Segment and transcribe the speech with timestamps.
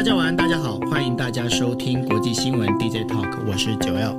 [0.00, 4.16] 大家晚安，大家好，欢迎大家收听国际新闻 DJ Talk，我是九 L。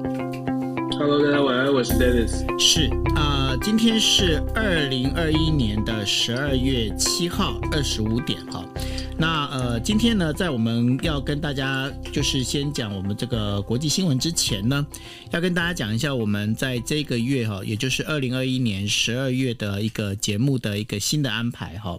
[0.92, 2.46] Hello，大家晚安，我是 Dennis。
[2.60, 8.64] 是啊、呃，今天是二零二一年的十二月七号二十五点哈。
[9.18, 14.86] 那呃，今天呢，在我们要跟大家就是先讲我们这个国际新闻之前呢，
[15.32, 21.98] 要跟大家讲一下我们在这个月哈，也就是二零二一年十二月的一个节目的一个新的安排哈。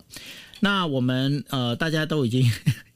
[0.60, 2.48] 那我们呃，大家都已经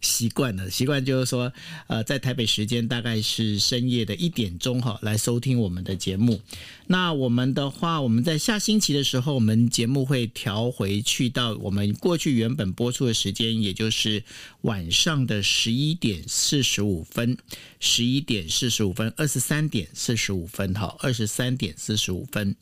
[0.07, 1.53] 习惯了，习惯就是说，
[1.89, 6.41] 呃，在台北时间大概是深夜的一点钟哈，来收听我们的节目。
[6.87, 14.23] 那我们的话，我们在下星期的时候，我们节目会调回去到我们过去原本播出的时间，也就是
[14.61, 17.37] 晚上的十一点四十五分，
[17.81, 22.55] 十一点四十五分，二十三点四十五分哈，二十三点四十五分。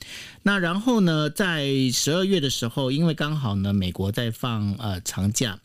[0.42, 5.60] 那然后呢，在十二月的时候，因为刚好呢，美国在放呃长假，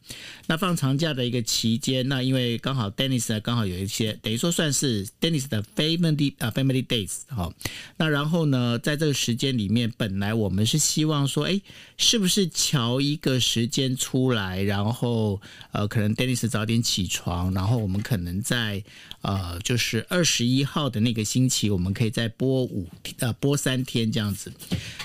[0.48, 7.54] 那放长假的一个期期间，那因为刚好 Dennis 呢刚好有一些等于说算是 Dennis 的 Family 啊 Family Days 哈，
[7.98, 8.50] 那然后。
[8.50, 11.62] 呢，在这个时间里面，本来我们是希望说，哎，
[11.98, 15.40] 是不是调一个时间出来，然后
[15.72, 18.84] 呃，可能 Dennis 早点起床，然后我们可能在
[19.22, 22.88] 呃，就是二十一号的那个星期，我们可以再播五
[23.20, 24.52] 呃播三天这样子。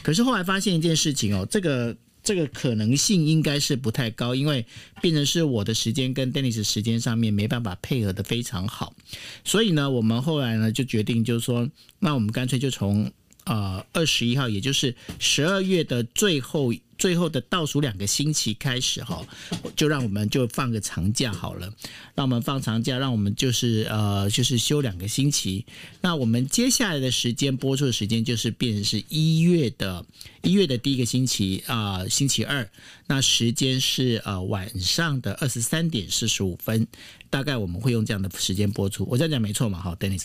[0.02, 1.94] 可是后来发现一件事情哦，这个。
[2.24, 4.66] 这个可能性应该是不太高，因为
[5.00, 8.96] 变成是我的时间跟 Dennis 时间上面没办法配合的非常好，
[9.44, 11.68] 所以呢，我们后来呢就决定，就是说，
[12.00, 13.12] 那我们干脆就从。
[13.44, 19.26] 呃，二十一号，也就是十二月的最后最后的倒数两个星期开始哈，
[19.76, 21.70] 就让我们就放个长假好了，
[22.14, 25.66] 让我们放长假，让我们就是呃就是休两个星期。
[26.00, 30.06] 那我们接下来的时间播出的时间就是变成是一月的
[30.42, 32.66] 一月的第一个星期啊、星期二，
[33.06, 36.86] 那时间是呃晚上的二十三点四十五分，
[37.28, 39.06] 大概我们会用这样的时间播出。
[39.10, 39.78] 我这样讲没错嘛？
[39.78, 40.24] 好，Dennis。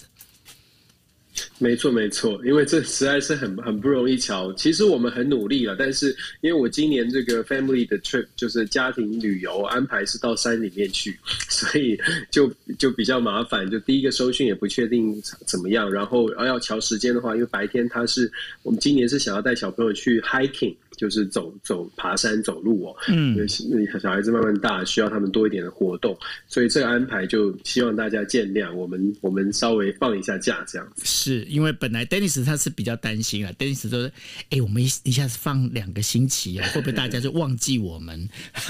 [1.59, 4.52] 没错，没错，因为这实在是很很不容易瞧。
[4.53, 11.18] 其实我们很努力了，但是因为我今年这个 family 的 trip 就是家庭旅游安排是到山里面去，
[11.50, 12.00] 所以
[12.31, 13.69] 就就比较麻烦。
[13.69, 18.31] 就第一个收讯也不确定怎么样，然后要瞧时间的话，因为白天他是
[18.63, 20.75] 我们今年是想要带小朋友去 hiking。
[21.00, 23.38] 就是走走爬山走路哦，嗯，
[23.70, 26.18] 因为小孩子慢慢大，需要他们多一点的活动，
[26.50, 31.04] 所以这个安排就希望大家见谅，我们我们稍微放一下假这样子。
[31.06, 34.04] 是因为本来 Dennis 他是比较担心啊，Dennis 说，
[34.50, 38.28] 哎、欸，我们一一下子放两个星期啊，会不会大家就忘记我们？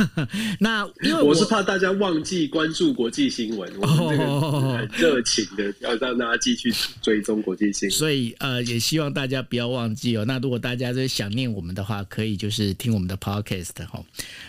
[0.62, 10.24] 那因为我，我是怕大家忘记关注国际新闻，我们这个很热情的要让大家继续追踪国际新闻，所以呃，也希望大家不要忘记哦。
[10.26, 14.04] 那如果大家在想念我们的话，可可以就是听我们的 podcast 哈，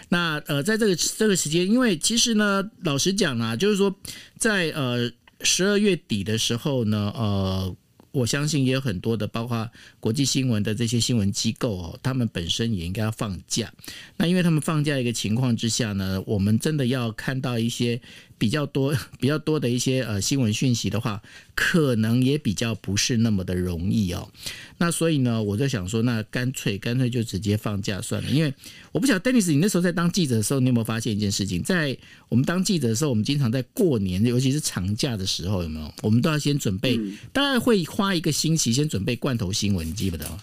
[0.08, 3.94] 那呃，在这个这个时间，因为其实呢，老实讲啊，就是说
[4.36, 5.08] 在呃
[5.42, 7.76] 十二月底的时候呢，呃，
[8.10, 9.70] 我相信也有很多的，包括
[10.00, 13.72] 国际新闻的这些新闻机构哦，他们本身也应该要放假。
[14.16, 18.02] 那因为他们放假一个情况之下呢，我们真的要看到一些。
[18.40, 21.22] 比较多、 比较多的一些呃新闻讯息的话，
[21.54, 24.32] 可能也比较不是那么的容易哦。
[24.78, 28.30] 那所以呢，我就想说，那干脆干脆就直接放假算了。
[28.30, 28.52] 因为
[28.92, 31.62] 我不晓得，Dennis，你那时候在当记者的时候，你有没有发现一件事情？
[31.62, 31.94] 在
[32.30, 35.92] 我们当记者的时候，我们经常在过年，尤其是长假的时候，有没有？
[36.00, 36.98] 我们都要先准备，
[37.34, 40.40] 大概会花一个星期先准备罐头新闻，你记不得吗？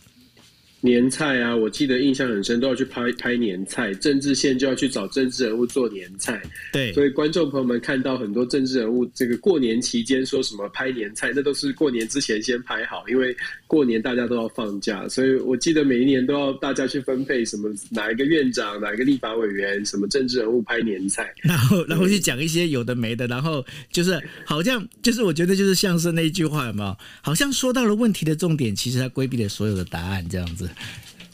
[0.88, 3.94] 年菜啊，我记得印象很深，都要去拍拍年菜。
[3.96, 6.42] 政治线就要去找政治人物做年菜。
[6.72, 13.36] 对，所以观众朋友们看到很多政治人物这个过年期间说什么拍年菜，那都是过年之前先拍好，因为
[13.67, 15.07] 过年大家都要放假。
[15.07, 26.97] 所以我记得每一年都要大家去分配什么哪一个院长、哪一个立法委员、什么政治人物拍年菜，然后然后去讲一些有的没的，然后就是好像就是我觉得就是像是那一句话有没有？
[27.22, 30.69] 好像说到了问题的重点，其实他规避了所有的答案这样子。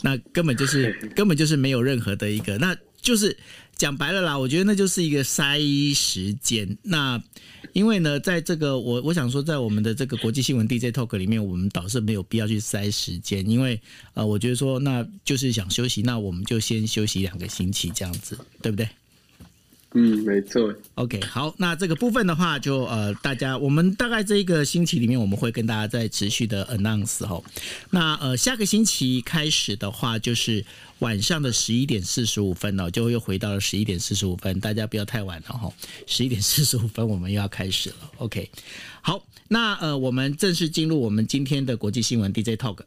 [0.01, 3.37] 那根本就是 根本就是没有任何的一个，那就是
[3.77, 4.37] 讲白了啦。
[4.37, 5.57] 我觉得那就是一个塞
[5.93, 6.77] 时间。
[6.83, 7.21] 那
[7.73, 13.81] 因为呢，在这个我我想说，在我们的这个国际新闻 DJ Talk 里面，我们倒是没有必要去塞时间，因为
[14.13, 18.87] 呃，我觉得说那就是想休息，那我们就先休息两个星期这样子，对不对？
[19.93, 20.73] 嗯，没错。
[20.95, 27.43] OK，好，那这个部分的话就，呃，大家我们大概这一个星期里面，我们会跟大家再持续的 announce 哦。
[27.91, 30.65] 那呃，下个星期开始的话，就是
[30.99, 35.71] 晚上的十一点四十五分哦，就又回到了十一点四十五分，大家不要太晚了哈，
[36.07, 38.49] 十一点四十五分我们又要开始了，OK，
[39.01, 39.23] 好。
[39.49, 42.79] 那呃，我们正式进入我们今天的国际新闻 DJ Talk。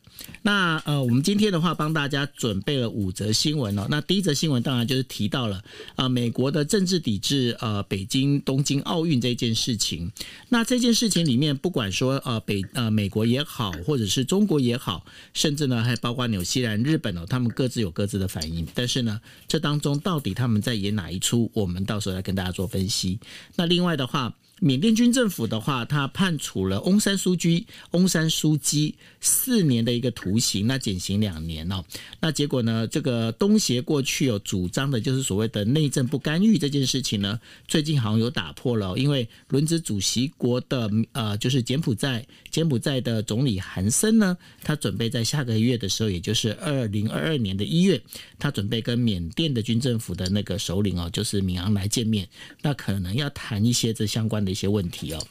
[0.43, 3.87] 那呃，我们今天的话帮大家准备了五则新闻哦。
[3.91, 5.57] 那第一则新闻当然就是提到了
[5.95, 10.11] 啊、呃，美国的政治抵制呃北京东京奥运这件事情。
[10.49, 15.05] 那这件事情里面，不管说呃北呃美国也好，或者是中国也好，
[15.35, 18.67] 甚至呢还包括纽西兰、日本哦，他们各自有各自的反应。
[18.75, 23.21] 但是呢，这当中到底他们在演哪一出，我们到时候来跟大家做分析。
[23.55, 24.35] 那另外的话。
[24.61, 31.85] 缅甸军政府的话，他判处了翁山苏居、翁山苏姬四年的一个徒刑，那减刑两年哦。
[32.21, 37.39] 那结果呢，这个东协过去有主张的，就是所谓的内政不干预这件事情呢，
[37.69, 42.27] 最近好像有打破了，因为轮值主席国的呃，就是柬埔寨，
[42.57, 48.01] 柬埔寨的总理韩森呢，他准备在下个月的时候，也就是二零二二年的一月，
[48.39, 52.27] 他准备跟缅甸的军政府的那个首领哦，就是敏昂莱见面，
[52.63, 55.23] 那可能要谈一些这相关的一些问题哦，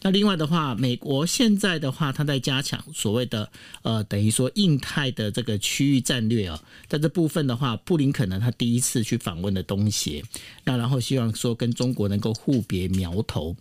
[0.00, 3.50] 那另外的话，美国现在的话，它在加强所谓的
[3.82, 10.24] 呃，等于说印太的这个区域战略哦，在这部分的话，布林肯呢，他第一次去访问的东协，
[10.64, 13.54] 那然后希望说跟中国能够互别苗头。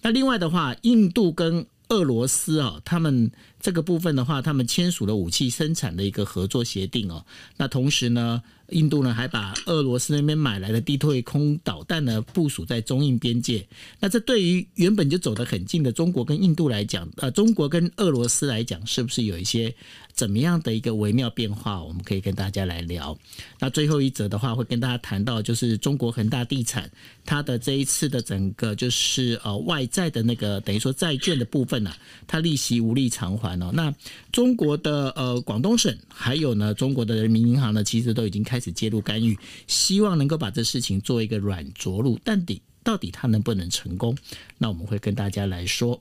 [0.00, 3.30] 那另外的话，印度跟俄罗斯啊，他们
[3.62, 7.24] 这个部分的话，他们签署了武器生产的一个合作协定哦。
[7.56, 13.64] 那同时呢，印度呢还把俄罗斯那边买来的地对空导弹呢部署在中印边界。
[14.00, 19.72] 那这对于原本就走得很近的中国跟印度来讲，呃，中国跟俄罗斯来讲，是不是有一些
[20.12, 21.80] 怎么样的一个微妙变化？
[21.80, 23.16] 我们可以跟大家来聊。
[23.60, 26.90] 那最后一则的话，会跟大家谈到就是中国恒大地产
[27.24, 33.94] 它的这一次的整个就是呃外债的那个等于说债券的部分呢、啊，它利息无力偿还那
[34.30, 44.16] 中国的呃广东省还有呢中国的人民银行呢，其实都已经开始介入干预，希望能够把这事情做一个软着陆，但底到底它能不能成功？
[44.58, 46.00] 那我们会跟大家来说。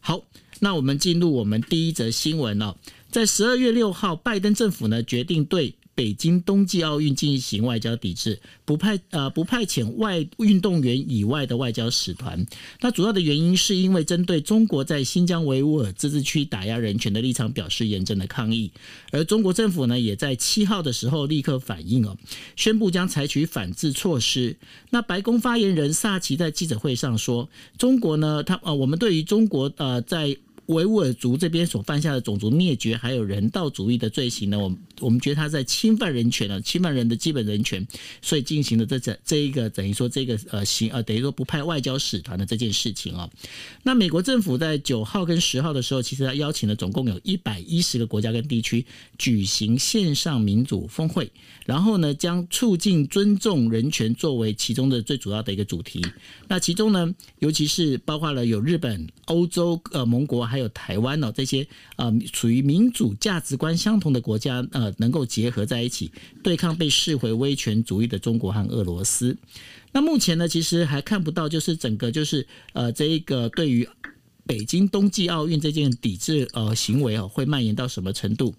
[0.00, 0.22] 好，
[0.60, 2.76] 那我们进入我们第一则新闻哦，
[3.10, 5.74] 在十二月六号，拜登政府呢决定对。
[5.98, 12.46] 北京冬季奥运进行外交抵制，不派呃不派遣外运动员以外的外交使团。
[12.80, 18.70] 那主要的原因是因为针对中国在新疆维吾尔自治区打压人权的立场表示严正的抗议。
[19.10, 22.16] 而中国政府呢，也在七号的时候立刻反应哦，
[22.54, 24.56] 宣布将采取反制措施。
[24.90, 30.36] 那白宫发言人萨奇在记者会上说：“中国呢，他呃，我们对于中国呃在。”
[30.68, 34.70] 维吾尔族这边所犯下的种族灭绝，还有人道主义的罪行呢，我
[35.00, 37.86] 我们觉得他在侵犯人权了，侵犯人的基本人权，
[38.20, 43.30] 所以进行了这这这一个等于说这个呃行呃等于说不派外交使团的这件事情啊。
[43.82, 48.84] 那美国政府在九号跟十号的时候，其实他邀请了总共有一百一十个国家跟地区
[49.16, 51.32] 举行线上民主峰会，
[51.64, 56.04] 然后呢将促进尊重人权作为其中的最主要的一个主题。
[56.46, 60.57] 那其中呢，尤其是包括了有日本、欧洲、呃盟国还。
[60.58, 61.64] 还有台湾呢，这些
[61.94, 66.10] 呃属于民主价值观相同的国家呃，能够结合在一起，
[66.42, 69.36] 对抗被视为威权主义的中国和俄罗斯。
[69.92, 73.88] 那目前呢，其实还看不到，就是整个就是呃这一个对于。
[74.48, 78.54] 北京冬季奥运这件抵制呃行为哦，会蔓延到什么程度？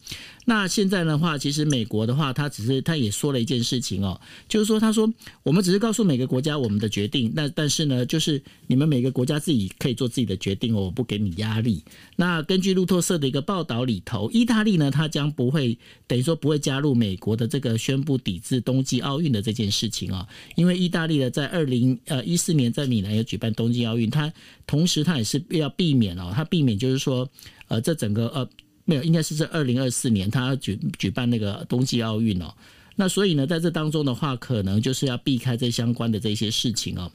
[0.45, 11.83] 那现在的话，其实美国的话，他只是他也说了一件事情哦，就是说他说我们只是告诉每个国家我们的决定，那但是呢，就是你们每个国家自己可以做自己的决定哦，我不给你压力。
[12.15, 15.75] 那根据路透社的一个报道里头，意大利呢，他将不会
[16.05, 24.31] 等于说不会加入美国的这个宣布抵制冬季奥运的这件事情啊，因为意大利呢，在二零呃一四年在米兰有举办冬季奥运，他
[24.67, 25.73] 同时他也是要。
[25.79, 27.25] 避免哦，他避免就是说，
[27.69, 28.45] 呃，这整个呃
[28.83, 32.53] 没有，应该是在二零二四年他举举办那个冬季奥运哦。
[32.97, 37.09] 那所以呢，在这当中的话，可能就是要避开这相关的这些事情哦。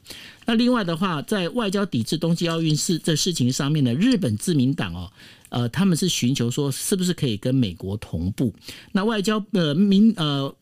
[0.47, 5.11] 那另外的话，在外交抵制冬季奥运事这事情上面呢，日本自民党哦，
[5.49, 8.51] 呃，他们是寻求说，是不是可以跟美国同步？
[8.93, 10.55] 那外交呃民呃。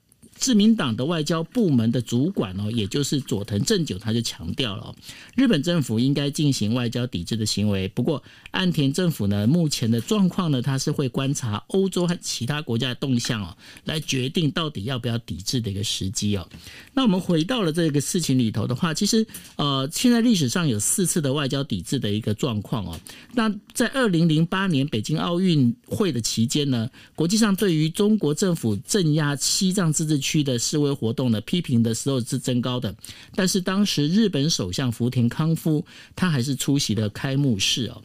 [0.44, 4.94] 自民党的外交部门的主管哦，也就是佐藤正久，他就强调了，
[5.38, 7.88] 日本政府应该进行外交抵制的行为。
[7.88, 8.22] 不过，
[8.54, 16.48] 岸田政府呢，目前的状况呢，他是会观察欧洲和其他国家的动向哦，来决定到底要不要抵制的一个时机哦。
[16.94, 23.00] 那我们回到了这个事情里头的话，其实呃，现在历史上有四次的外交抵制的一个状况哦。
[23.34, 32.96] 那在二零零八年北京奥运会的期间呢，国际上对于中国政府镇压西藏自治区的示威活动呢，批评的时候是增高的。
[33.34, 35.84] 但是当时日本首相福田康夫
[36.16, 38.00] 他还是出席了开幕式哦。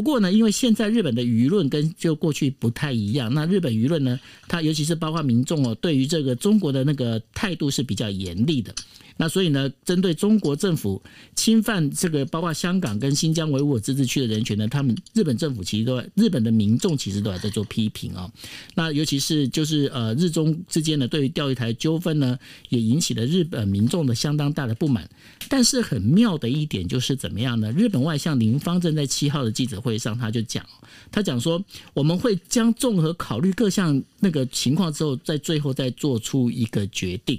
[0.00, 8.74] 不过呢，因为现在日本的舆论跟就过去不太一样，那日本舆论呢，它尤其是包括民众哦，对于这个中国的那个态度是比较严厉的。
[9.20, 11.02] 那所以呢，针对中国政府
[11.36, 18.32] 侵犯这个包括香港跟新疆维吾尔自治区的人权呢，他们日本政府其实都日本的民众其实都还在做批评啊。
[18.74, 22.38] 那尤其是就是呃日中之间呢，对于钓鱼台纠纷呢，
[22.70, 25.06] 也引起了日本民众的相当大的不满。
[25.50, 27.70] 但是很妙的一点就是怎么样呢？
[27.72, 30.64] 日本外相林芳正在七号的记者会上，他就讲，
[31.12, 31.62] 他讲说
[31.92, 37.38] 我们会将综合考虑各项那个情况之后，在最后再做出一个决定。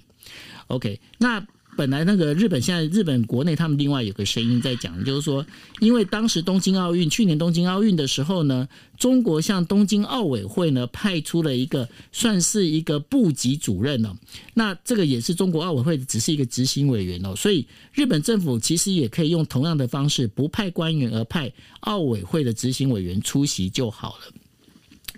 [0.68, 1.44] OK，那。
[1.78, 5.46] 本来那个日本现在日本国内他们另外有个声音在讲，就是说，
[5.80, 14.16] 因为当时东京奥运，去年东京奥运的时候呢，中国向东京奥委会呢派出了一个算是一个部级主任哦，
[14.54, 24.41] 那这个也是中国奥委会只是一个执行委员哦，所以日本政府其实也可以用同样的方式，不派官员而派奥委会的执行委员出席就好了。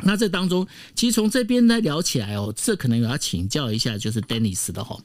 [0.02, 5.00] 那这当中，其实从这边呢聊起来哦，这可能有要请教一下，就是 Dennis 的哈，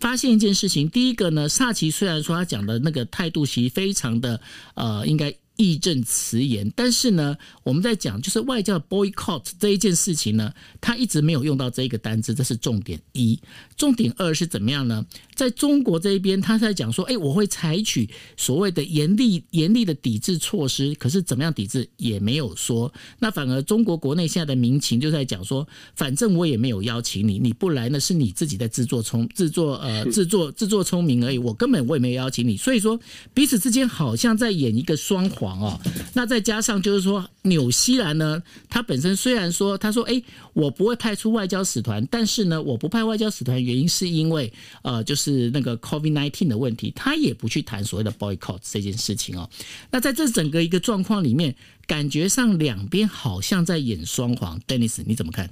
[0.00, 0.90] 发现一件事情。
[0.90, 4.40] 第一个呢，萨奇虽然说他讲的那个态度其实非常的
[4.74, 5.34] 呃，应该。
[5.56, 13.38] 义正辞严，但是呢，我们在讲就是外交 boycott 这一件事情呢，他一直没有用到这一个单字，这是重点一。
[13.76, 15.04] 重点二是怎么样呢？
[15.34, 22.92] 在中国这一边，他在讲说，哎，我会采取所谓的严厉严厉的抵制措施，可是怎么样抵制也没有说。
[23.18, 25.66] 那反而中国国内现在的民情就在讲说，
[25.96, 32.56] 反正我也没有邀请你，你不来呢是你自己在自作聪自作呃自作自作聪明而已，我根本我也没有邀请你。
[32.56, 32.98] 所以说
[33.34, 35.28] 彼此之间好像在演一个双。
[35.50, 35.80] 哦，
[36.14, 40.22] 那再加上就是说，纽西兰呢，它本身虽然说，他说，哎，
[40.52, 49.48] 我不会派出外交使团，但是呢，我不派外交使团原因是因为，呃，就是那个 COVID nineteen 的问题，他也不去谈所谓的 boycott 这件事情哦。
[49.90, 51.54] 那在这整个一个状况里面，
[51.86, 54.60] 感觉上两边好像在演双簧。
[54.66, 55.50] Dennis，你怎么看？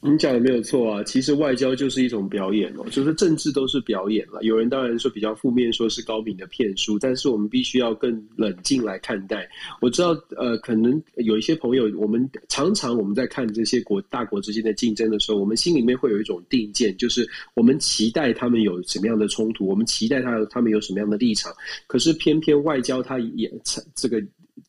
[0.00, 4.40] 你讲的没有错啊，其实外交就是一种表演哦，就是政治都是表演了。
[4.42, 9.48] 有人当然说比较负面，说是高明的骗术，但是我们必须要更冷静来看待。
[9.80, 21.52] 我知道，呃，可能有一些朋友，我们常常我们在看这些国大国之间的竞争的时候，我们心里面会有一种定见，就是我们期待他们有什么样的冲突，我们期待他他们有什么样的立场。
[21.88, 23.52] 可是偏偏外交它也
[23.96, 24.22] 这个。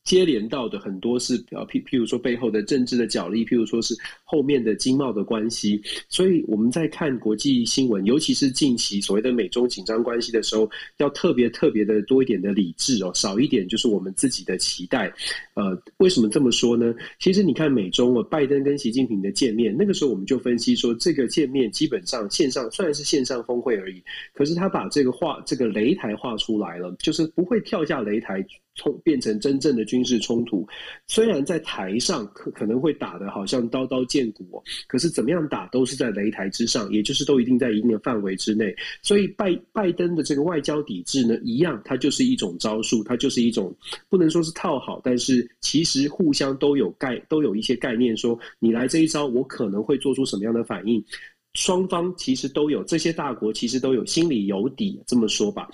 [0.09, 15.13] 接连到的很多是呃，譬譬如说背后的政治的角力，譬如说是后面的经贸的关系，所以我们在看国际新闻，尤其是近期所谓的美中紧张关系的时候，要特别特别的多一点的理智哦，少一点就是我们自己的期待。
[15.53, 16.91] 呃，为什么这么说呢？
[17.19, 24.01] 其实你看美中哦，拜登跟习近平的见面，那个时候我们就分析说，这个见面基本上线上虽然是线上峰会而已，
[24.33, 28.43] 可是他把这个画这个擂台画出来了，就是不会跳下擂台。
[28.79, 30.65] 冲变成真正的军事冲突，
[31.05, 38.73] 虽然在台上可可能会打得好像刀刀见骨，可是怎么样打都是在擂台之上，也就是都一定在一定的范围之内。
[39.01, 43.75] 所以拜拜登的这个外交抵制呢，一样，它就是一种招数，它就是一种
[44.07, 51.03] 不能说是套好，但是其实互相都有概都有一些概念，说你来这一招，我可能会做出什么样的反应。
[51.55, 55.67] 双方其实都有，这些大国其实都有心里有底，这么说吧。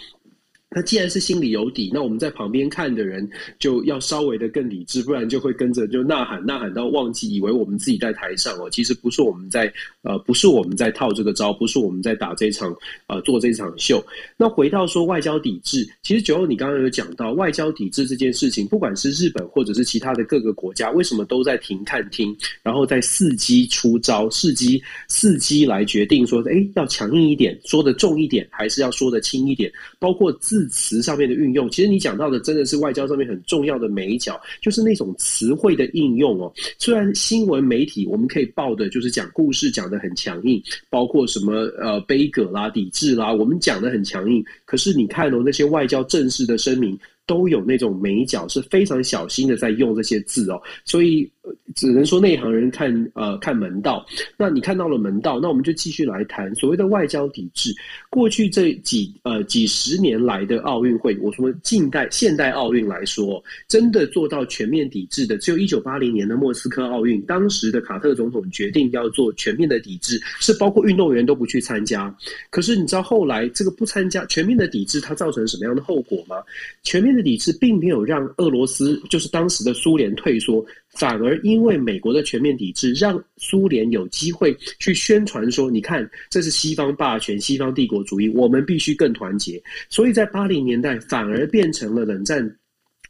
[0.71, 3.25] 那既然是心里有底，那我们在旁边看的人
[3.59, 12.75] 就要稍微的更理智，不然就会跟着就呐喊呐喊到忘记，以为我们自己在台上哦，其实不是我们在呃，不是我们在套这个招，不是我们在打这场
[13.07, 14.05] 呃做这场秀。
[14.35, 30.54] 那回到说外交抵制，其实九欧你刚刚有讲到外交抵制这件事情，不管是日本或者是其他的各个国家，为什么都在停看听，然后在伺机出招，伺机伺机来决定说，哎，要强硬一点，说得重一点，还是要说得轻一点，包括自。
[30.55, 36.49] 字词上面的运用，其实你讲到的真的是外交上面很重要的美角，就是那种词汇的应用哦。
[36.79, 44.41] 虽然新闻媒体我们可以报的就是讲故事讲得很强硬，包括什么呃杯葛啦、抵制啦，我们讲得很强硬。
[44.63, 51.29] 可是你看哦，那些外交正式的声明都有那种美角，是非常小心的在用这些字哦，所以。
[51.75, 54.05] 只能说内行人看呃看门道，
[54.37, 57.73] 那你看到了门道，那我们就继续来谈所谓的外交抵制。
[58.09, 72.15] 过去这几呃几十年来的奥运会，我说近代现代奥运来说，真的做到全面抵制的，只有一九八零年的莫斯科奥运，当时的卡特总统决定要做全面的抵制，是包括运动员都不去参加。
[72.49, 76.37] 可是你知道后来这个不参加全面的抵制，它造成什么样的后果吗？
[76.83, 81.34] 全面的抵制并没有让俄罗斯，就是当时的苏联退缩，反而。
[81.43, 92.57] 因为美国的全面抵制，让苏联有机会去宣传说：“你看，这是西方霸权、西方帝国主义，我们必须更团结。”所以在八零年代反而变成了冷战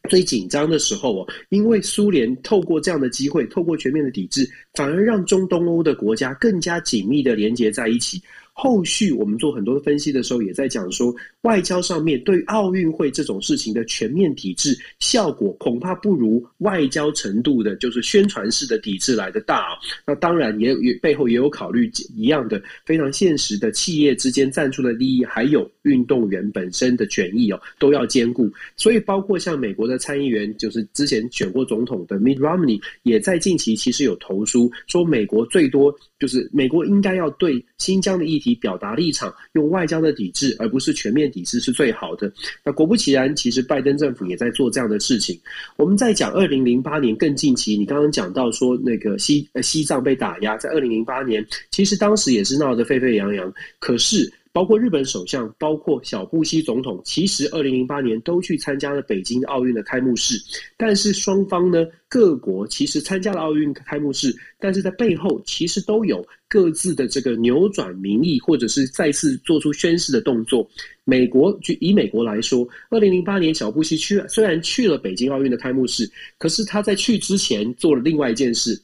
[0.09, 8.21] 最紧张的时候哦，因为苏联透过这样的机会，透过全面的抵制，反而让中东欧的国家更加紧密的连接在一起。
[8.57, 11.13] 后续我们做很多的分析的时候，也在讲说，
[11.45, 19.77] 外交上面对奥运会这种事情的全面抵制效果，恐怕不如外交程度的，就是宣传式的抵制来的大。
[20.05, 28.51] 那当然也也背后也有考虑一样的非常现实的企业之间赞助的利益，还有运动员本身的权益哦，都要兼顾。
[28.75, 38.55] 所以包括像美国的参议员，就是之前选过总统的 Mitt Romney，也在近期其实有投书说，美国最多就是美国应该要对新疆的议题。
[38.55, 42.31] 表达立场，用外交的抵制，而不是全面抵制是最好的。
[42.63, 45.37] 那果不其然，其实拜登政府也在做这样的事情。
[45.75, 53.53] 我们在讲二零零八年更近期，你刚刚讲到说那个西呃西藏被打压，在二零零八年，其实当时也是闹得沸沸扬扬。
[53.79, 54.31] 可是。
[54.55, 60.41] 包括日本首相，包括小布希总统，其实二零零八年都去参加了北京奥运的开幕式。
[60.77, 70.65] 但是双方呢，各国其实参加了奥运开幕式，但是在背后其实都有各自的这个扭转民意，或者是再次做出宣示的动作。
[71.03, 78.81] 美国就以美国来说，二零零八年小布希去虽然去了北京奥运的开幕式，可是他在去之前做了另外一件事，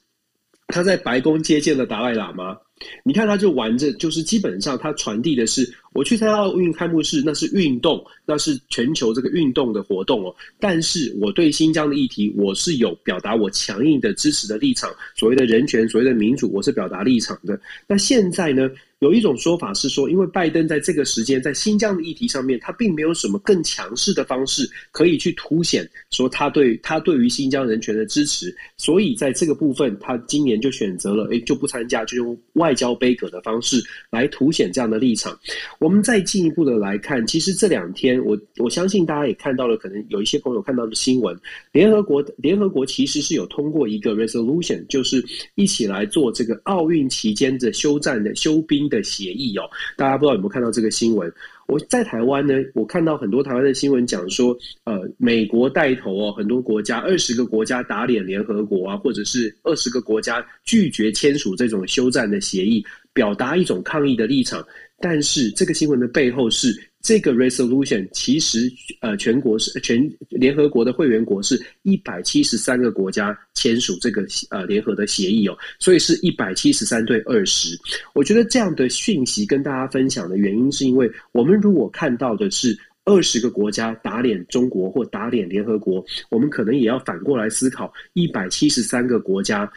[0.67, 2.57] 他在白宫接见了达赖喇嘛。
[3.03, 10.35] 你看，他就玩着，就是基本上他传递的是，我去参加奥运开幕式，那是运动，那是全球这个运动的活动哦。
[10.59, 14.93] 但是我对新疆的议题，我是有表达我强硬的支持的立场。
[15.15, 17.59] 所谓的人权，所谓的民主，我是表达立场的。
[17.87, 18.69] 那现在呢？
[19.01, 35.37] 有一种说法是说，因为拜登在这个时间在新疆的议题上面，他并没有什么更强势的方式可以去凸显说他对他对于新疆人权的支持，所以在这个部分，他今年就选择了，诶，就不参加，就用外外交杯葛的方式来凸显这样的立场。
[35.77, 41.37] 我们再进一步的来看，其实这两天，我我相信大家也看到了，可能有一些朋友看到的新闻，
[41.73, 45.21] 联合国联合国其实是有通过一个 resolution，就是
[45.55, 49.63] 一起来做这个奥运期间的休战的休兵的协议哦，
[49.97, 51.29] 大家不知道有没有看到这个新闻？
[51.71, 64.61] 我在台湾呢，我看到很多台湾的新闻讲说，呃，美国带头哦，很多国家二十个国家打脸联合国啊，或者是二十个国家拒绝签署这种休战的协议，表达一种抗议的立场。
[64.99, 66.77] 但是这个新闻的背后是。
[67.01, 77.77] 这个 resolution 其实呃，全国是全联合国的会员国是一百七十三个国家签署这个呃联合的协议哦，所以是一百七十三对二十。
[78.13, 89.71] 我觉得这样的讯息跟大家分享的原因，是因为我们如果看到的是二十个国家打脸中国或打脸联合国，我们可能也要反过来思考一百七十三个国家。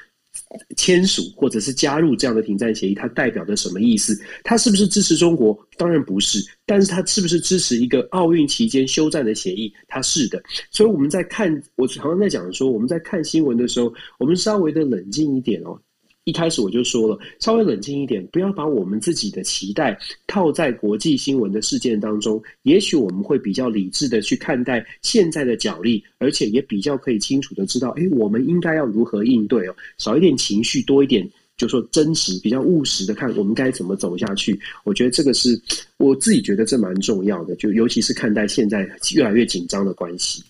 [0.76, 4.18] 签署或者是加入这样的停战协议，它代表着什么意思？
[4.42, 5.58] 它是不是支持中国？
[5.76, 6.38] 当然不是。
[6.66, 9.72] 但是它是不是支持一个奥运期间休战的协议？
[9.88, 10.42] 它是的。
[10.70, 15.78] 所以我们在看，我常常在讲说，我们在看新闻的时候，我们稍微的冷静一点哦。
[16.24, 22.42] 一开始我就说了，稍微冷静一点，不要把我们自己的期待套在国际新闻的事件当中。
[22.62, 29.76] 也许我们会比较理智的去看待现在的角力，而且也比较可以清楚的知道，哎，我们应该要如何应对哦。
[29.98, 34.58] 少一点情绪，多一点，就说真实，比较务实的看我们该怎么走下去。
[34.84, 35.60] 我觉得这个是
[35.98, 40.42] 我自己觉得这蛮重要的，就尤其是看待现在越来越紧张的关系。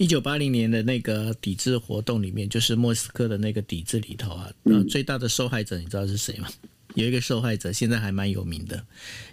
[0.00, 6.48] 一九八零年的那个抵制活动里面，就是莫斯科的那个抵制里头啊，那最大的受害者你知道是谁吗？
[6.94, 8.82] 有一个受害者现在还蛮有名的，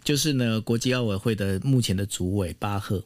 [0.03, 3.01] 就是呢国际奥委会的目前的主委巴赫。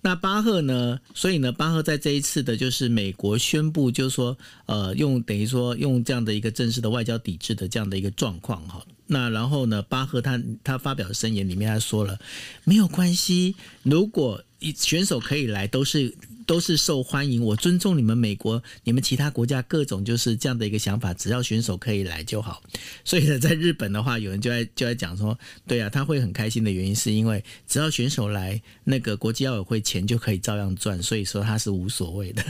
[0.00, 8.84] 那巴赫呢，所以呢巴赫在这一次的就是美国宣布，就是说呃用等于说用这样的一个正式的外交抵制的这样的一个状况哈。
[9.06, 12.18] 那然后呢巴赫他他发表的声言里面他说了，
[12.64, 14.42] 没有关系，如果
[14.74, 16.12] 选手可以来都是。
[16.46, 22.62] 都是受欢迎，我尊重你们美国、你们其他国家各种就是这样的一个想法，只要选手可以来就好。
[23.04, 32.44] 所以呢，在日本的话，有人就在就在讲说，对啊，他会很开心的原因是因为只要选手来，那个国际奥委会钱就可以照样赚，所以说他是无所谓的。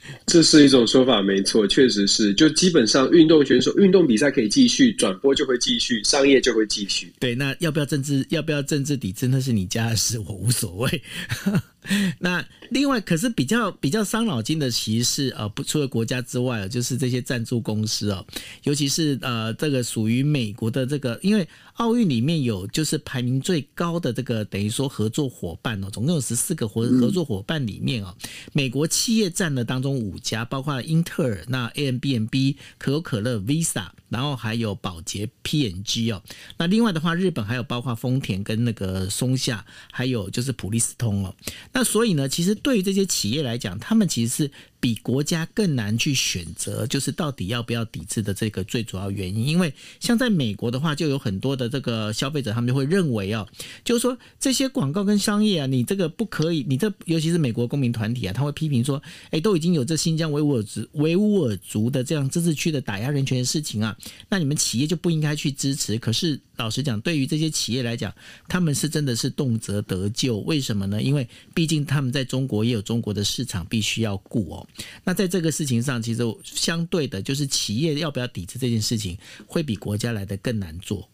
[0.26, 2.32] 这是一种说法，没错，确实是。
[2.34, 7.12] 就基本上运动选手、运动比赛可以继续转播，就会继续，商业就会继续。
[7.18, 8.26] 对，那要不要政治？
[8.30, 9.28] 要不要政治抵制？
[9.28, 11.02] 那是你家的事，我无所谓。
[12.18, 18.24] 那另外，可是比较比较伤脑筋的，其实是呃，不除了国家之外，就是这些赞助公司哦，
[18.64, 28.14] 尤其是呃，这个属于美国的这个，因为奥运里面有就是排名最高的这个等于说合作伙伴哦，总共有十四个合合作伙伴里面哦，
[28.52, 36.22] 美国企业占了当中五家，包括英特尔、那 A M B M B、可口可乐、Visa，然后还有宝洁 P N G 哦，
[36.56, 41.34] 那另外的话，日本还有包括丰田跟那个松下，还有就是普利斯通哦，
[41.72, 44.50] 那所以呢，其实对于这些企业来讲，他们其实是。
[44.80, 49.46] 比国家更难去选择，就是到底要不要抵制的这个最主要原因。
[49.46, 53.46] 因为像在美国的话，就有很多的这个消费者，他们就会认为哦，
[53.84, 63.96] 就是说这些广告跟商业啊，你这个不可以，你这尤其是美国公民团体啊，他会批评说，哎，都已经有这新疆维吾尔族维吾尔族的这样自治区的打压人权的事情啊，
[64.28, 65.98] 那你们企业就不应该去支持。
[65.98, 68.12] 可是老实讲，对于这些企业来讲，
[68.48, 70.38] 他们是真的是动辄得救。
[70.40, 71.00] 为什么呢？
[71.00, 74.68] 因为毕竟他们在中国也有中国的市场必须要顾哦。
[75.04, 79.16] 那在这个事情上，其实相对的，就是企业要不要抵制这件事情，
[79.46, 81.08] 会比国家来的更难做。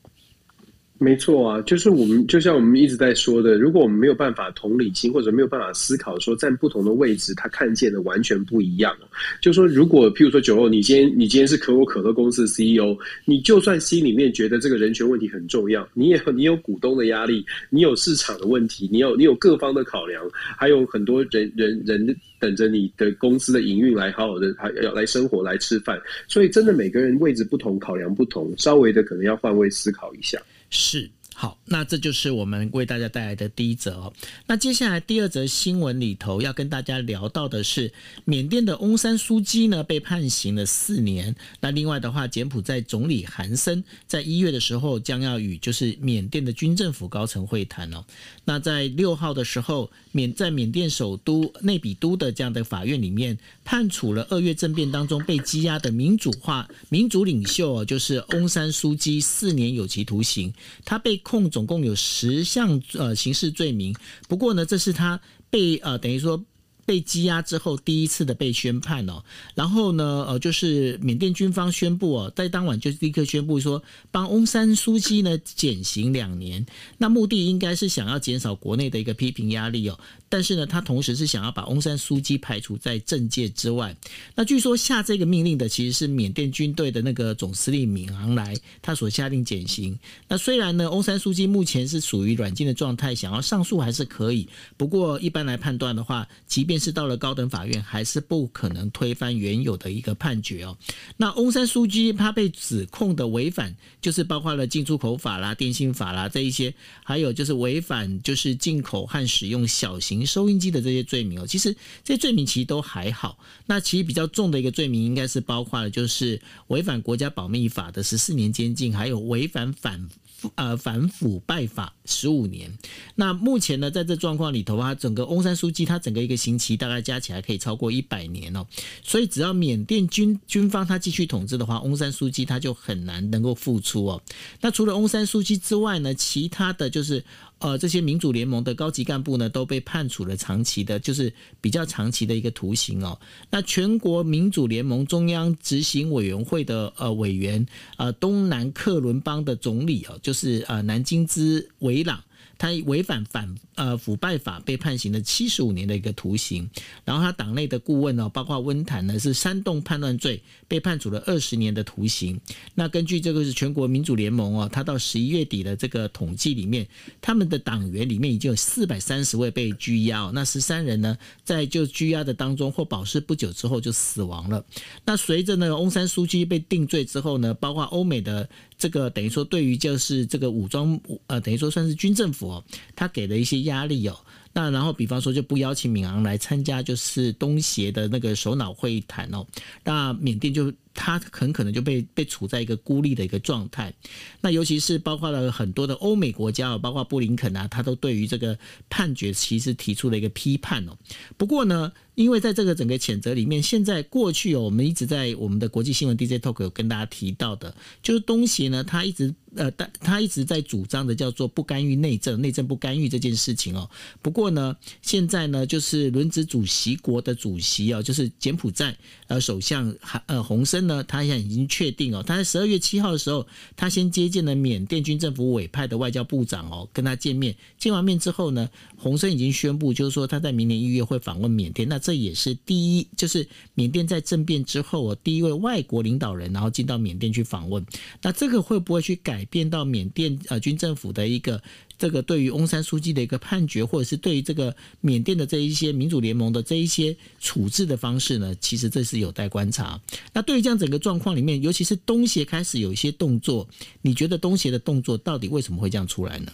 [0.97, 8.97] 没错啊，就是我们就像我们一直在说的，如果我们没有办法同理心，或者没有办法思考，说站不同的位置，他看见的完全不一样。
[9.41, 20.25] 就说如果譬如说酒后，你今天你今天是可口可乐公司的 CEO，你就算心里面觉得这个人权问题很重要，你也你有股东的压力，你有市场的问题，你有你有各方的考量，
[20.57, 30.41] 还有很多人人人等着你的公司的营运来好好的还要来生活来吃饭，所以真的每个人位置不同，考量不同，稍微的可能要换位思考一下。
[30.71, 31.11] 是。
[31.37, 34.13] 好，那这就是我们为大家带来的第一则哦。
[34.47, 37.93] 那接下来第二则新闻里头要跟大家聊到的是，
[38.25, 41.35] 缅甸的翁山苏姬呢被判刑了四年。
[41.61, 48.05] 那另外的话，柬埔寨总理韩森在一月的时候将要与就是缅甸的军政府高层会谈哦。
[48.45, 60.55] 那在六号的时候，缅在缅甸首都内比都的这样的法院里面判处了二月政变当中被羁押的民主化民主领袖哦，就是翁山苏姬四年有期徒刑。
[60.85, 63.95] 他被控共总共有十项呃刑事罪名，
[64.29, 65.21] 不过呢，这是他
[65.51, 66.45] 被呃等于说。
[66.87, 76.67] 被羁押之后，第一次的被宣判哦，然后呢，呃，就是缅甸军方宣布哦，在当晚就立刻宣布说，帮翁山书记呢减刑两年，
[76.99, 79.99] 那目的应该是想要减少国内的一个批评压力哦，
[80.35, 83.95] 但是呢，他同时是想要把翁山苏姬排除在政界之外。
[84.35, 89.97] 那据说下这个命令的其实是缅甸军队的那个总司令敏昂莱，他所下令减刑。
[90.27, 100.77] 那虽然呢，翁山苏姬目前是属于软禁的状态，想要上诉还是可以，不过一般来判断的话，即便是到了高等法院，还是不可能推翻原有的一个判决哦。
[101.17, 111.47] 那翁山苏姬他被指控的违反，就是包括了进出口法啦、电信法啦这一些，还有就是违反就是进口和使用小型收音机的这些罪名哦。
[111.47, 113.39] 其实这些罪名其实都还好。
[113.67, 120.09] 那其实比较重的一个罪名，应该是包括了就是违反国家保密法的十四年监禁，还有违反反。
[120.57, 122.71] 呃，反腐败法十五年。
[123.15, 128.67] 那目前呢，在这状况里头啊，整个翁山书记他整个一个刑期大概加起来可以超过一百年哦。
[129.03, 134.23] 所以只要缅甸军军方他继续统治的话，翁山书记他就很难能够复出哦。
[134.61, 137.25] 那除了翁山书记之外呢，其他的就是。
[137.65, 143.19] 呃，这些民主联盟的高级干部呢，都被判处了长期的，就是比较长期的一个徒刑哦。
[143.49, 147.65] 那全国民主联盟中央执行委员会的呃委员，
[147.97, 152.23] 呃，东南克伦邦的总理哦，就是呃南京兹维朗。
[152.59, 156.69] 他违反反呃腐败法被判刑了七十五年的一个徒刑，
[157.05, 162.41] 然后他党内的顾问呢，包括温坦呢，是煽动叛乱罪被判处了二十年的徒刑。
[162.75, 166.87] 那根据这个是全国民主联盟哦，他到十一月底的这个统计里面，
[167.21, 174.65] 他们的党员里面已经有四百三十位被拘押，那十三人呢，在就拘押的当中或保释不久之后就死亡了。
[175.05, 178.49] 那随着呢翁山苏姬被定罪之后呢，包括欧美的。
[178.77, 184.17] 这个等于说，对于就是这个武装，呃，等于说算是军政府哦，他给了一些压力哦。
[184.53, 189.47] 那然后，比方说就不邀请敏昂来参加，就是东协的那个首脑会谈哦。
[189.83, 190.73] 那缅甸就。
[190.95, 193.93] 他很可能就被被处在一个孤立的一个状态，
[194.41, 198.57] 那尤其是包括了很多的欧美国家，包括布林肯啊，他都对于这个
[198.89, 200.97] 判决其实提出了一个批判哦。
[201.37, 213.89] 不过呢，因为在这个整个谴责里面，现在过去哦，我们一直在我们的国际新闻 DJ Talk 有跟大家提到的，就是东协呢，他一直呃，他他一直在主张的叫做不干预内政，内政不干预这件事情哦。
[214.23, 218.97] 不过呢，现在呢，就是轮值主席国的主席哦，就是柬埔寨
[219.29, 219.95] 呃首相
[220.27, 237.85] 呃洪森呢，他现在已经确定哦，他在十二月七号的时候，他先接见了缅甸军政府委派的外交部长哦，跟他见面，见完面之后呢，洪森已经宣布，就是说他在明年一月会访问缅甸，那这也是第一，就是缅甸在政变之后哦，第一位外国领导人，然后进到缅甸去访问，
[238.23, 241.63] 那这个会不会去改变到缅甸呃军政府的一个？
[241.99, 250.01] 这个对于翁山书记的一个判决，或者是对于这个缅甸的这一些民主联盟的这一些处置的方式呢，其实这是有待观察。
[250.33, 253.69] 那对于这样整个状况里面，尤其是东协开始有一些动作，
[254.03, 256.53] 你觉得东协的动作到底为什么会这样出来呢？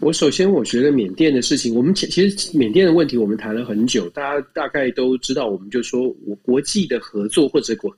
[0.00, 7.94] 我首先我觉得缅甸的事情，我们其实缅甸的问题我们谈了很久，大家大概都知道，我们就说我国际的合作或者国。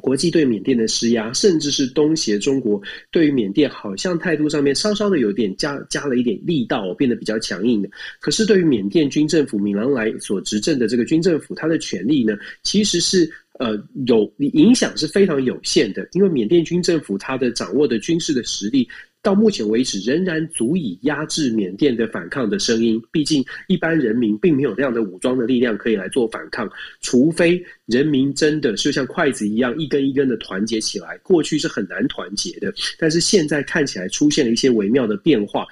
[0.00, 7.88] 国际对缅甸的施压，甚至是东协中国对于缅甸，好像态度上面稍稍的有点加加了一点力道，变得比较强硬的。
[8.18, 18.88] 可是对于缅甸军政府敏昂莱所执政的这个军政府，它的权力呢，其实是呃有影响是非常有限的，因为缅甸军政府它的掌握的军事的实力。
[19.24, 23.00] 到目前为止，仍然足以压制缅甸的反抗的声音。
[23.12, 26.68] 毕竟，一般人民并没有这样的武装的力量可以来做反抗，
[27.00, 31.18] 除非人民真的就像筷子一样一根一根的团结起来。
[31.22, 35.66] 过去是很难团结的，但是现在看起来出现了一些微妙的变化。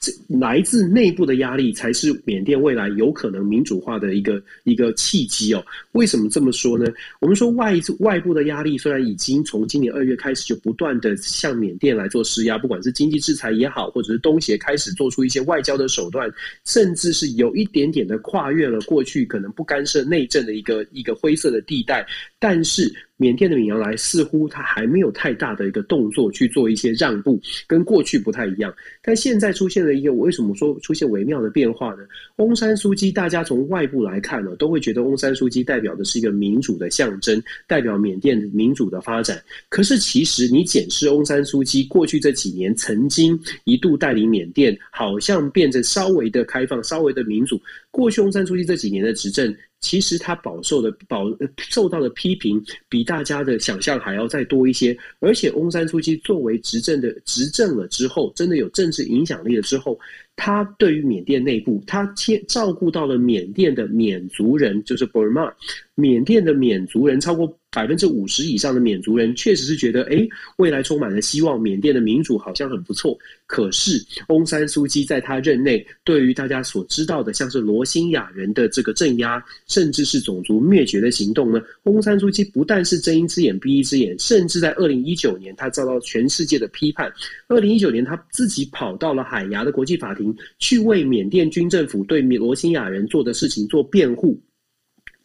[0.00, 5.62] 这来自内部的压力才是缅甸未来有可能民主化的一个一个契机哦。
[5.92, 6.86] 为什么这么说呢？
[7.20, 16.32] 我们说外外部的压力虽然已经从今年二月开始就不断的向缅甸来做施压，不管是经济制裁也好，或者是东协开始做出一些外交的手段，
[16.64, 22.06] 甚至是有一点点的跨越了过去可能不干涉内政的一个一个灰色的地带，
[22.38, 22.92] 但是。
[23.20, 28.74] 缅甸的敏昂莱似乎他还没有太大的一个动作去做一些让步，跟过去不太一样。
[29.02, 31.98] 但现在出现了一个，我为什么说出现微妙的变化呢？
[32.36, 39.38] 翁山苏姬，大家从外部来看呢，都会觉得翁山苏姬代表的是一个民主的象征，代表缅甸民主的发展。
[39.68, 47.60] 可是其实你检视翁山苏姬过去这几年曾经一度带领缅甸，好像变成稍微的开放，稍微的民主。
[47.90, 49.54] 过去翁山苏姬这几年的执政。
[49.80, 51.24] 其实他饱受的饱
[51.58, 59.98] 受到的批评比大家的想象还要再多一些，而且翁山苏姬作为执政的执政了之后，真的有政治影响力了之后，
[60.42, 65.52] 他对于缅甸内部，他接照顾到了缅甸的缅族人，就是 Burma，
[65.94, 67.54] 缅甸的缅族人超过。
[67.72, 70.26] 百分之五十以上的缅族人确实是觉得，哎，
[70.56, 73.16] 未来充满了希望，缅甸的民主好像很不错。
[73.46, 87.08] 可是，翁山苏姬在他任内，对于大家所知道的，像是罗兴亚人的这个镇压，甚至是种族灭绝的行动呢，翁山苏姬不但是睁一只眼闭一只眼，甚至在二零一九年，他遭到全世界的批判。
[87.46, 94.40] 二零一九年，他自己跑到了海牙的国际法庭，去为缅甸军政府对罗兴亚人做的事情做辩护。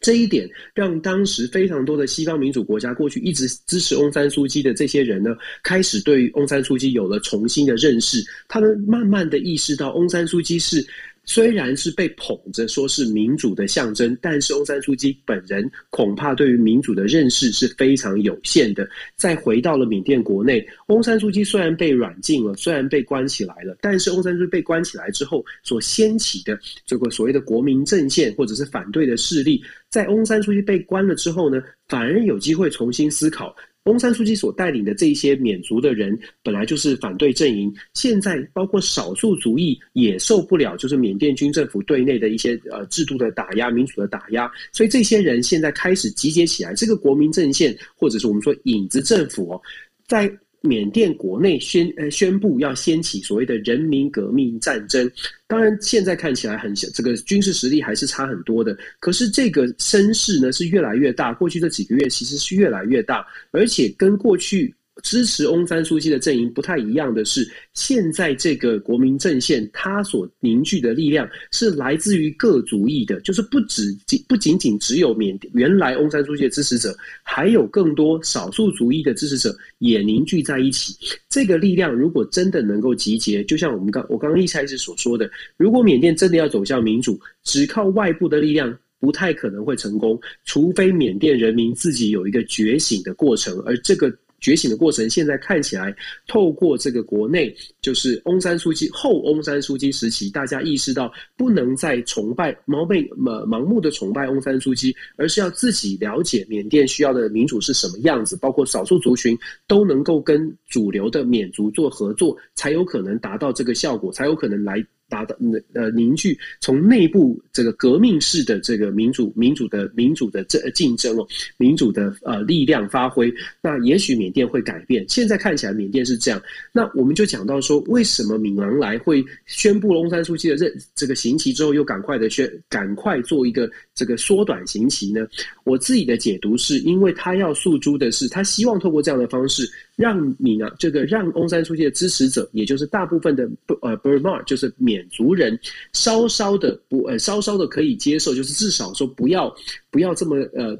[0.00, 8.22] 这一点让当时非常多的西方民主国家，过去一直支持翁山苏姬的这些人呢，开始对翁山苏姬有了重新的认识。
[8.46, 10.86] 他们慢慢的意识到，翁山苏姬是。
[11.26, 18.88] 虽然是被捧着说是民主的象征，但是翁山书记本人恐怕对于民主的认识是非常有限的。
[19.16, 29.60] 再回到了缅甸国内，翁山苏姬虽然被软禁了，虽然被关起来了，但是翁山苏姬被关起来之后所掀起的这个所谓的国民阵线或者是反对的势力，
[29.90, 33.54] 在翁山苏姬被关了之后呢，反而有机会重新思考。
[33.86, 49.62] 翁山书记所带领的这些缅族的人，本来就是反对阵营，现在包括少数族裔也受不了，就是缅甸军政府对内的一些呃制度的打压、民主的打压，所以这些人现在开始集结起来，这个国民阵线或者是我们说影子政府哦，
[50.06, 50.30] 在。
[50.66, 55.10] 缅甸国内宣呃宣布要掀起所谓的人民革命战争，
[55.46, 58.76] 当然现在看起来很小，这个军事实力还是差很多的。
[58.98, 64.74] 可是这个声势呢是越来越大，过去这几个月其实是越来越大，而且跟过去。
[65.02, 73.94] 支持翁山书记的阵营不太一样的是，现在这个国民阵线，它所凝聚的力量是来自于各族裔的，就是不只
[74.26, 80.96] 不仅仅只有缅原来翁山书记的支持者，还有更多少数族裔的支持者也凝聚在一起。
[81.28, 94.10] 这个力量如果真的能够集结，就像我们刚我刚刚一开始所说的，如果缅甸真的要走向民主，只靠外部的力量不太可能会成功，除非缅甸人民自己有一个觉醒的过程，而这个。
[94.40, 95.94] 觉醒的过程，现在看起来，
[96.26, 115.36] 透过这个国内，就是翁山苏姬后翁山苏姬时期，大家意识到不能再崇拜盲背盲盲目的崇拜翁山苏姬，而是要自己了解缅甸需要的民主是什么样子，包括少数族群都能够跟主流的缅族做合作，才有可能达到这个效果，才有可能来达到
[115.74, 121.26] 呃凝聚，从内部这个革命式的这个民主民主的民主的这竞争哦，
[121.58, 125.04] 民主的呃力量发挥，那也许缅甸会改变。
[125.08, 126.42] 现在看起来缅甸是这样，
[126.72, 135.26] 那我们就讲到说，为什么敏昂莱会宣布翁山书记的这这个刑期之后，又赶快的宣赶快做一个这个缩短刑期呢？
[135.64, 139.68] 我自己的解读是因为他要诉诸的是，他希望透过这样的方式。
[139.96, 145.58] 让你呢，这个让翁山书记的支持者，也就是大部分的不呃 Burma 就是缅族人，
[145.92, 149.52] 稍稍的不呃稍稍的可以接受，就是至少说不要
[149.90, 150.78] 不要这么呃。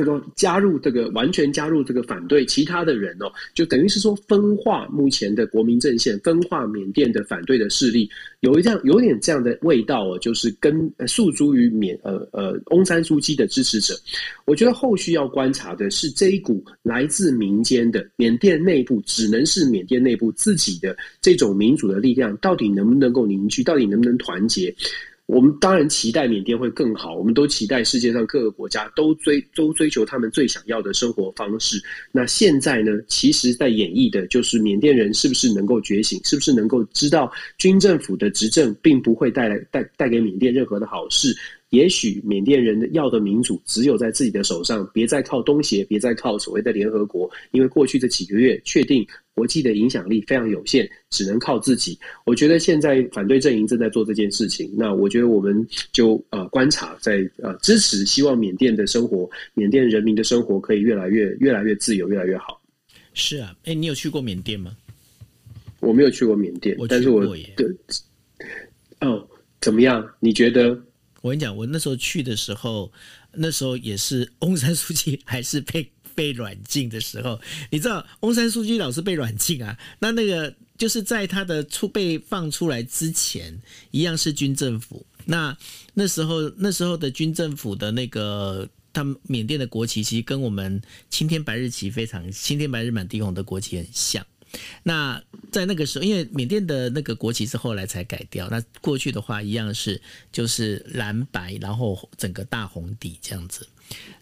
[0.00, 8.08] 这个加入这个完全加入这个反对其他的人哦，就等于是说分化目前的国民阵线，分化缅甸的反对的势力，
[8.40, 13.94] 有一这样有点这样的味道哦，就是跟诉诸于缅呃呃翁山苏姬的支持者。
[14.46, 24.74] 我觉得后续要观察的是这一股来自民间的缅甸内部，只能是缅甸内部自己的这种民主的力量，到底能不能够凝聚，到底能不能团结？
[25.30, 31.80] 我们当然期待缅甸会更好，我们都期待世界上各个国家都追都追求他们最想要的生活方式。
[32.10, 41.32] 那现在呢，其实在演绎的就是缅甸人是不是能够觉醒，是不是能够知道军政府的执政并不会带来带带给缅甸任何的好事。
[41.68, 49.06] 也许缅甸人要的民主只有在自己的手上，别再靠东协，别再靠所谓的联合国，因为过去这几个月确定
[49.40, 51.98] 国际的影响力非常有限，只能靠自己。
[52.26, 62.60] 我觉得现在反对阵营正在做这件事情，那我觉得我们就呃观察，在呃支持，希望缅甸的生活，缅甸人民的生活可以越来越越来越自由，越来越好。
[63.14, 64.76] 是啊，哎，你有去过缅甸吗？
[65.80, 67.24] 我没有去过缅甸，但是我
[67.56, 67.66] 对
[69.00, 69.26] 哦，
[69.58, 70.06] 怎么样？
[70.20, 70.78] 你觉得？
[71.22, 72.92] 我跟你讲，我那时候去的时候，
[73.32, 77.40] 那时候也是翁山书记还是被被软禁的时候。
[77.70, 79.78] 你知道，翁山苏姬老是被软禁啊。
[79.98, 85.04] 那那个就是在他的出被放出来之前，一样是军政府。
[85.26, 85.56] 那
[85.94, 94.26] 那时候那时候的军政府的那个，他们缅甸的国旗其实跟我们青天白日旗非常，青天白日满地红的国旗很像。
[94.82, 100.00] 那在那个时候，因为缅甸的那个国旗是后来才改掉，那过去的话一样是
[100.32, 103.64] 就是蓝白，然后整个大红底这样子。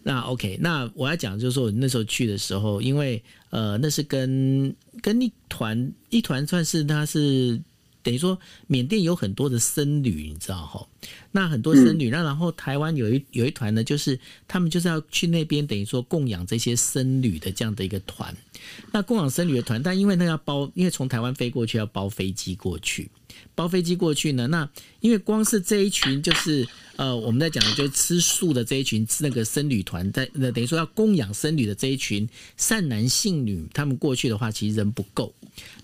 [0.03, 7.61] 那 OK，那我要讲就是说，我那时候去的时候，因为呃，那是跟跟一团一团算是他是。
[8.01, 10.87] 等于说，缅甸有很多的僧侣，你知道哈？
[11.33, 18.33] 那很多僧侣，那然后台湾有一有一团呢，就是他们就是要去那边，等于说供养这些僧侣的这样的一个团。
[18.93, 23.11] 那供养僧侣的团，但因为那要包，因为从台湾飞过去要包飞机过去，
[23.53, 24.67] 包飞机过去呢，那
[25.01, 26.65] 因为光是这一群就是。
[26.99, 35.33] 呃，我们在讲的就是吃素的这一群那个僧侣团，在那等于说要供养僧侣的这一群善男信女，他们过去的话，其实人不够，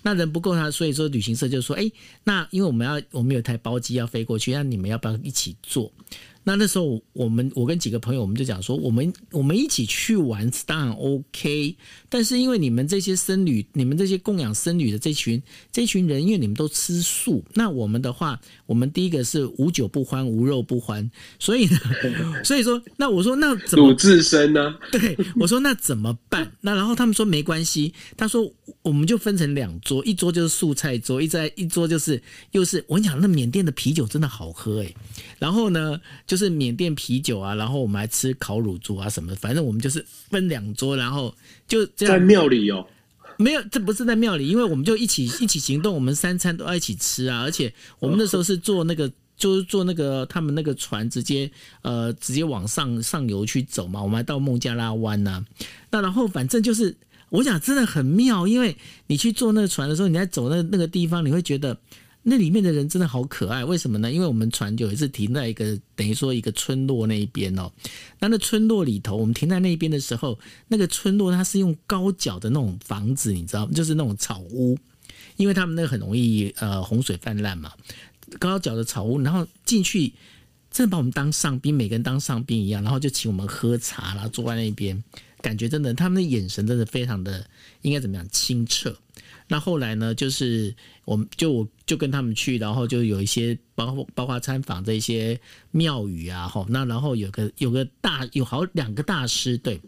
[0.02, 1.90] 那人不够，他所以说旅行社就说，哎，
[2.24, 5.90] 那因为我们要我们有台包机要飞过去，那你们要不要一起坐？
[6.48, 11.74] 那那时候，我们我跟几个朋友，我们就讲说，我们我们一起去玩当然 OK，
[12.08, 21.05] 但是因为你们这些僧侣，你们这些供养僧侣的这群这群人，因为你们都吃素，那我们的话，我们第一个是无酒不欢，无肉不欢，
[21.40, 21.78] 所以呢，
[22.44, 24.72] 所以说，那我说那怎么鲁智深呢？
[24.92, 26.52] 对，我说那怎么办？
[26.60, 28.48] 那然后他们说没关系，他说
[28.82, 34.94] 我们就分成两桌，一桌就是素菜桌，一在一桌就是又是我跟你讲，那缅甸的啤酒真的好喝哎，
[35.40, 36.36] 然后呢就。
[36.36, 41.34] 就是缅甸啤酒啊，然后我们还吃烤乳猪啊什么，反正我们就是分两桌，然后
[41.66, 42.14] 就这样。
[42.14, 42.86] 在庙里哦，
[43.38, 51.50] 没有，这不是在庙里，因为我们就一起一起行动，我们三餐都要一起吃啊，而且我们那时候是坐那个，就是坐那个他们那个船，直接
[51.82, 55.44] 呃直接往上上游去走嘛，我们还到孟加拉湾呢、
[55.90, 56.96] 那然后反正就是
[57.30, 61.78] 我想真的很妙，因为你去坐那个船的时候，你在走那那个地方，你会觉得。
[62.28, 64.10] 那里面的人真的好可爱，为什么呢？
[64.10, 67.70] 因为我们船有一次停在一个等于说一个村落那一边哦，
[68.18, 73.70] 那那村落里头，我们停在那边的时候，那个村落它是用高脚的那种房子，你知道吗？
[73.72, 74.76] 就是那种草屋，
[75.36, 77.72] 因为他们那个很容易呃洪水泛滥嘛，
[78.38, 80.12] 高脚的草屋，然后进去
[80.70, 85.02] 真的把我们当上宾，每个人当上宾一样，然后就请我们喝茶，然后坐在那边，
[85.40, 87.48] 感觉真的他们的眼神真的非常的
[87.82, 88.96] 应该怎么样清澈。
[89.48, 99.80] 那后来呢，就是我们就我就跟他们去，然后就有一些包括包括参访这些庙宇啊，哈，那然后有个有个大有好两个大师，对，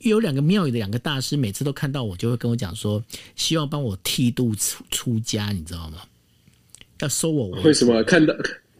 [0.00, 3.02] 有两个庙宇的两个大师，每次都看到我就会跟我讲说，
[3.34, 6.02] 希望帮我剃度出出家，你知道吗？
[7.00, 8.34] 要收我为，为什么看到？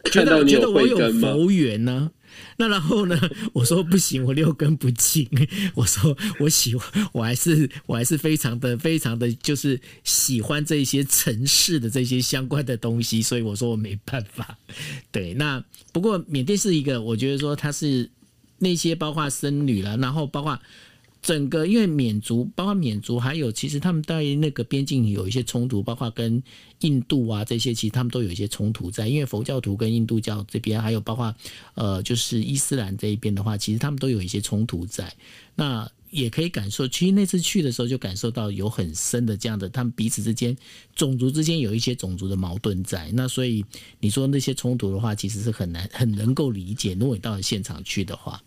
[0.04, 2.10] 看到你觉得我有佛缘呢。
[2.56, 3.18] 那然后呢？
[3.52, 5.28] 我说不行，我六根不净。
[5.74, 14.56] 我说我喜欢，我还是我还是非常的非常的就是喜欢这些城市的这些相关的东西，所以我说我没办法。
[15.10, 18.08] 对，那不过缅甸是一个，我觉得说它是
[18.58, 20.58] 那些包括僧侣了，然后包括。
[21.20, 26.42] 整个因为缅族，包括缅族，还有其实他们在那个边境有一些冲突，包括跟
[26.80, 29.08] 印度啊这些，其实他们都有一些冲突在。
[29.08, 31.34] 因为佛教徒跟印度教这边，还有包括
[31.74, 35.12] 呃就是伊斯兰这一边的话，其实他们都有一些冲突在。
[35.56, 40.56] 那也可以感受，其实那次去的时候就感受到有很深的这样的，他们彼此之间
[40.94, 43.10] 种族之间有一些种族的矛盾在。
[43.12, 43.64] 那所以
[44.00, 46.94] 你说那些冲突的话，其实是很难很能够理解。
[46.94, 48.40] 如果你到了现场去的话。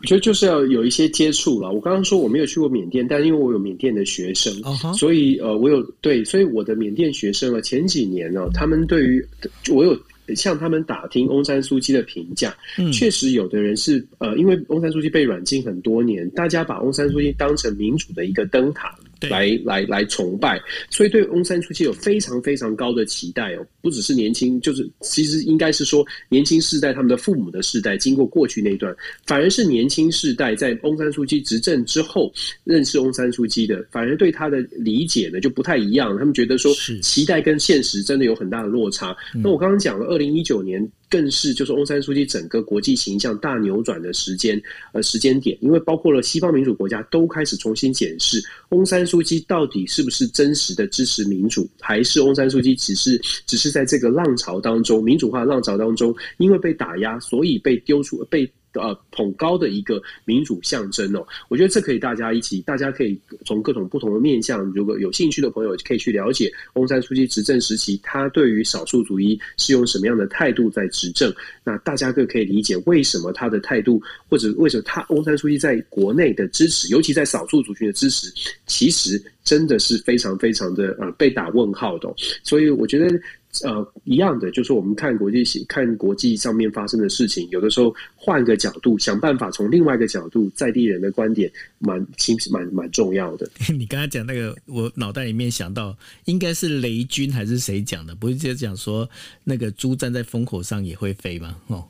[0.00, 1.72] 我觉得就是要有一些接触了。
[1.72, 4.96] 我刚刚说我没有去过缅甸，但因为我有缅甸的学生，uh -huh.
[4.96, 9.24] 所以呃，我有对，所以我的缅甸学生啊，前几年呢，他们对于
[9.70, 9.98] 我有
[10.36, 18.94] 向他们打听翁山苏姬的评价，嗯，确实有的人是呃，因为翁山苏姬被软禁很多年，大家把翁山苏姬当成民主的一个灯塔。
[19.22, 20.60] 来来来崇拜，
[20.90, 28.94] 所以对翁山书记有非常非常高的期待哦，不只是年轻，就是其实应该是说年轻世代他们的父母的世代经过过去那一段，
[29.26, 32.32] 反而是年轻世代在翁山书记执政之后
[32.64, 39.16] 认识翁山书记的，反而对他的理解呢就不太一样，他们觉得说期待跟现实真的有很大的落差。
[39.34, 40.88] 那我刚刚讲了，二零一九年。
[41.08, 44.60] 更是就是翁山书记整个国际形象大扭转的时间，
[44.92, 58.50] 呃，时间点，因为包括了西方民主国家都开始重新检视翁山书记到底是不是真实的支持民主，还是翁山书记只是只是在这个浪潮当中，民主化浪潮当中，因为被打压，所以被丢出被。
[58.74, 78.32] 呃，捧高的一个民主象征哦，我觉得这可以大家一起，大家可以从各种不同的面向，如果有兴趣的朋友可以去了解翁山书记执政时期，他对于少数族裔是用什么样的态度在执政，那大家就可以理解为什么他的态度，或者为什么他翁山书记在国内的支持，尤其在少数族群的支持，
[78.66, 82.12] 其实真的是非常非常的呃被打问号的，
[82.42, 83.18] 所以我觉得。
[83.64, 93.50] 呃，一样的，就是我们看国际看国际上面发生的事情，有的时候换个角度，想办法从另外一个角度，在地人的观点，蛮其实蛮蛮重要的。
[93.76, 95.96] 你刚才讲那个，我脑袋里面想到，
[96.26, 98.14] 应该是雷军还是谁讲的？
[98.14, 99.08] 不是就讲说
[99.44, 101.56] 那个猪站在风口上也会飞吗？
[101.68, 101.84] 哦。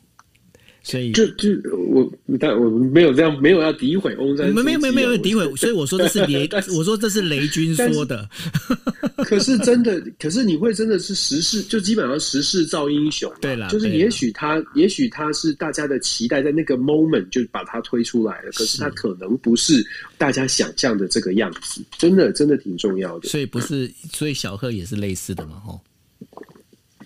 [0.83, 1.51] 所以就就
[1.91, 2.11] 我
[2.41, 8.29] 但我没有这样，没有要诋毁翁山，没有没有没有诋毁， 所以我说这是雷，我说这是雷军说的。
[9.18, 13.31] 可是真的，可是你会真的是时势，就基本上时势造英雄。
[13.41, 18.53] 对了，就是也许他，也许他是大家的期待，在那个 moment 就把他推出来了。
[18.53, 19.85] 可是他可能不是
[20.16, 23.29] 大家想象的这个样子，真的真的挺重要的。
[23.29, 25.81] 所以不是，所以小贺也是类似的嘛，吼。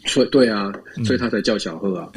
[0.07, 0.73] 所以对啊，
[1.05, 2.09] 所以他才叫小贺啊。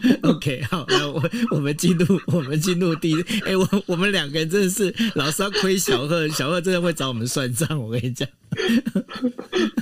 [0.00, 8.26] 嗯、 OK，好，那我我们进入我们进入第一，哎、欸，我我们两个人真的是老是要亏小贺，小贺真的会找我们算账，我跟你讲。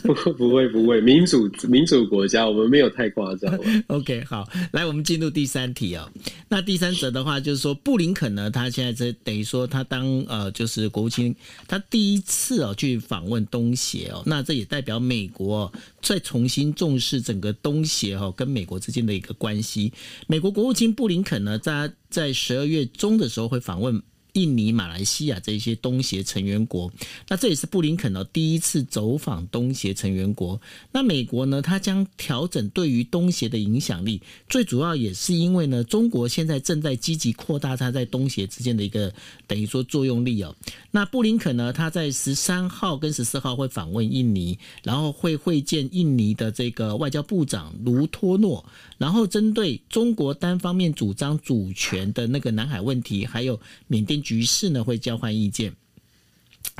[0.02, 3.58] 不 不会不会，民主民主国家，我们没有太夸张。
[3.88, 6.10] OK，好，来，我们进入第三题哦。
[6.48, 11.34] 那第三则的话，就是说布林肯呢，他现在这等于说他当呃，就是国务卿，
[11.66, 15.72] 他第一次哦去访问东协哦，那这也代表美国
[16.02, 19.92] 再重新重视整个东协哦跟美国之间的一个关系。
[20.26, 24.02] 美国国务卿布林肯呢，在在十二月中的时候会访问。
[24.34, 26.92] 印尼、马来西亚这些东协成员国，
[27.28, 30.60] 那这也是布林肯呢第一次走访东协成员国。
[30.90, 39.14] 那美国呢，它将调整对于东协的影响力，最主要也是因为呢，中国现在正在积极扩大它在东协之间的一个
[39.46, 40.52] 等于说作用力哦。
[40.90, 48.64] 那布林肯呢，他在十三号跟十四号会访问印尼，然后会会见印尼的这个外交部长卢托诺，
[48.98, 54.23] 然后针对中国单方面主张主权的那个南海问题，还有缅甸。
[54.24, 55.74] 局势呢会交换意见，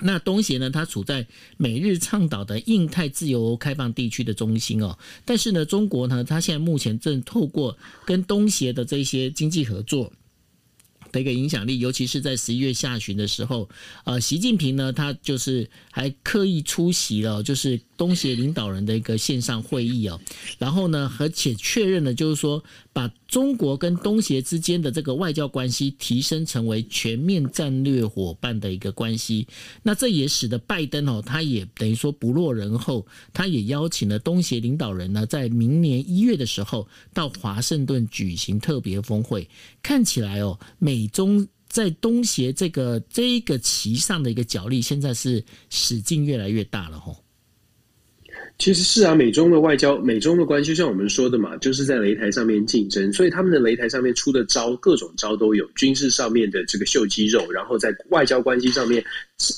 [0.01, 1.27] 那东协呢，它处在
[1.59, 4.99] 美日倡导的印太自由开放地区的中心哦。
[5.25, 7.77] 但是呢，中国呢，它现在目前正透过
[8.07, 10.11] 跟东协的这些经济合作
[11.13, 13.69] 的一个影响力，尤其是在十一月下旬的时候，
[14.05, 17.81] 呃，习近平呢，他就是还刻意出席了，就是。
[17.97, 20.21] 东协领导人的一个线上会议哦，
[20.59, 29.47] 然后呢，而且确认了，就是说把中国跟东协之间的这个外交关系提升成为全面战略伙伴的一个关系。
[29.83, 39.49] 那这也使得拜登哦，他也等于说不落人后，他也邀请了东协领导人呢，在明年一月的时候到华盛顿举行特别峰会。
[39.83, 47.24] 看起来哦，美中在东协这个这一个旗上的一个角力，现在是使劲越来越大了吼。
[48.57, 59.05] 其实是啊，美中的外交、美中的关系，就像我们说的嘛，就是在擂台上面竞争，所以他们的擂台上面出的招，各种招都有，军事上面的这个秀肌肉，然后在外交关系上面，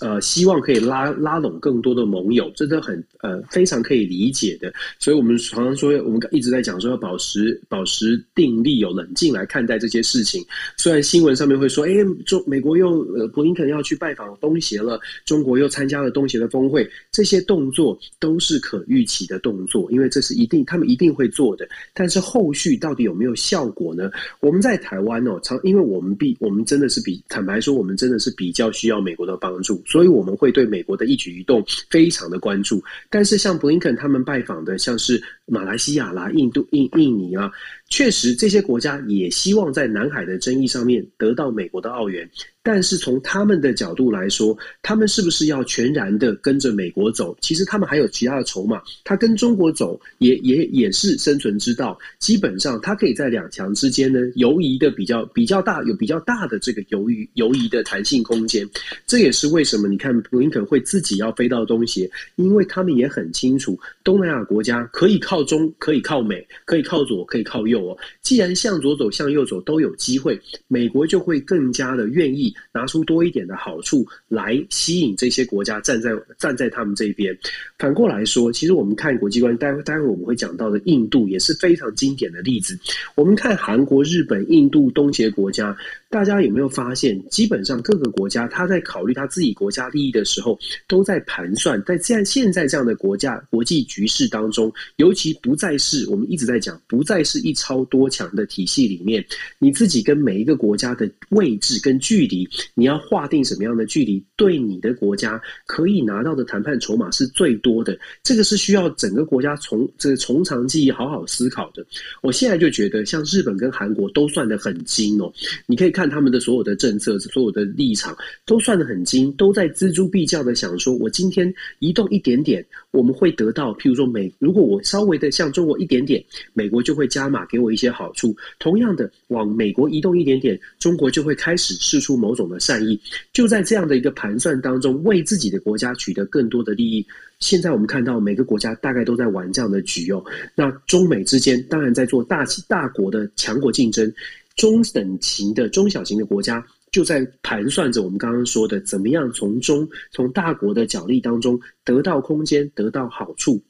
[0.01, 4.73] 呃，希望可以拉拉拢更多的盟友，这都很呃非常可以理解的。
[4.99, 10.43] 所以我们常常说，我们一直在讲说要保持保持定力，有冷静来看待这些事情。
[10.79, 11.93] 虽然新闻上面会说，哎，
[12.25, 21.69] 中美国又呃布林肯要去拜访东协了，中国又参加了东协的峰会，这些动作都是可预期的动作，因为这是一定，他们一定会做的。
[21.93, 24.11] 但是后续到底有没有效果呢？
[24.41, 32.83] 我们在台湾哦，常因为我们比我们真的是比坦白说，我们真的是比较需要美国的帮助，所以我们会对美国的一举一动非常的关注。
[33.09, 37.51] 但是像布林肯他们拜访的，像是马来西亚啦、印度、印印尼啦，
[37.89, 42.29] 确实这些国家也希望在南海的争议上面得到美国的奥援。
[42.63, 47.37] 但是从他们的角度来说，他们是不是要全然的跟着美国走？
[47.41, 48.83] 其实他们还有其他的筹码。
[49.05, 51.97] 他跟中国走也也也是生存之道。
[52.19, 58.69] 基本上，他可以在两强之间呢游移的比较比较大，有比较大的这个游移游移的弹性空间。
[59.07, 67.76] 这也是为什么你看布林肯会自己要飞到东协，因为他们也很清楚，东南亚国家可以靠中，可以靠美，可以靠左，可以靠右
[68.23, 72.55] 既然向左走，向右走都有机会，美国就会更加的愿意。
[72.73, 77.37] 拿出多一点的好处来吸引这些国家站在站在他们这边。
[77.79, 82.79] 反过来说，其实我们看国际关系，待会待会我们会讲到的印度也是非常经典的例子。
[83.15, 85.77] 我们看韩国、日本、印度、东协国家。
[86.09, 99.25] 大家有没有发现，基本上各个国家他在考虑他自己国家利益的时候，都在盘算，在现现在这样的国家国际局势当中，尤其不再是我们一直在讲，不再是一超多强的体系里面，
[99.59, 107.99] 你自己跟每一个国家的位置跟距离，你要划定什么样的距离，对你的国家可以拿到的谈判筹码是最多的。
[108.23, 111.85] 这个是需要整个国家从这个从长计议好好思考的。
[112.23, 115.33] 我现在就觉得，像日本跟韩国都算得很精哦，
[115.67, 115.96] 你可以。
[115.97, 126.23] 看他们的所有的政策，所有的立场都算得很精，都在锱铢必较的想说，我今天移动一点点，我们会得到，譬如说美，如果我稍微的向中国一点点，
[126.53, 128.37] 美国就会加码给我一些好处。
[128.59, 133.01] 同样的，往美国移动一点点，中国就会开始试出某种的善意。
[133.33, 137.07] 就在这样的一个盘算当中，为自己的国家取得更多的利益。
[137.39, 140.23] 现在我们看到每个国家大概都在玩这样的局哦。
[140.55, 144.13] 那中美之间当然在做大大国的强国竞争。
[144.57, 153.63] 中等型的、中小型的国家就在盘算着我们刚刚说的，怎么样从中从大国的角力当中得到空间、得到好处。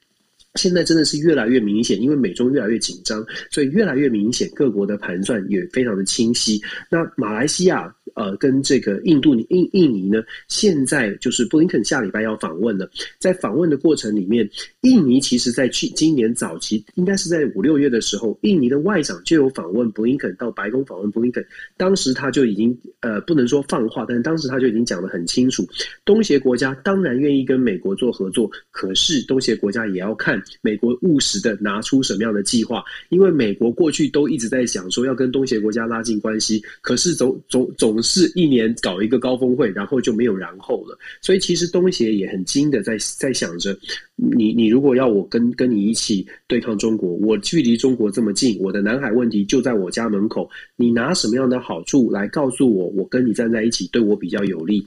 [0.56, 6.60] 现在真的是越来越明显，因为美中越来越紧张，所以越来越明显，各国的盘算也非常的清晰。
[6.90, 7.94] 那马来西亚。
[8.14, 12.88] 呃，跟这个印度、印印尼呢，现在就是布林肯下礼拜要访问了。
[13.18, 14.48] 在访问的过程里面，
[14.82, 21.44] 印尼其实在去今年早期，应该是在五六月的时候，印尼的外长就有访问布林肯，到白宫访问布林肯。
[21.76, 25.66] 当时他就已经呃，不能说放话，但是当时他就已经讲得很清楚，
[26.06, 37.96] 东协国家当然愿意跟美国做合作，可是东协国家也要看美国务实的拿出什么样的计划，因为美国过去都一直在想说要跟东协国家拉近关系，可是总总总。
[38.06, 40.96] 是一年搞一个高峰会，然后就没有然后了。
[41.20, 43.76] 所以其实东协也很精的在在想着，
[44.14, 54.86] 你你如果要我跟跟你一起对抗中国，我距离中国这么近，我的南海问题就在我家门口，你拿什么样的好处来告诉我，我跟你站在一起对我比较有利？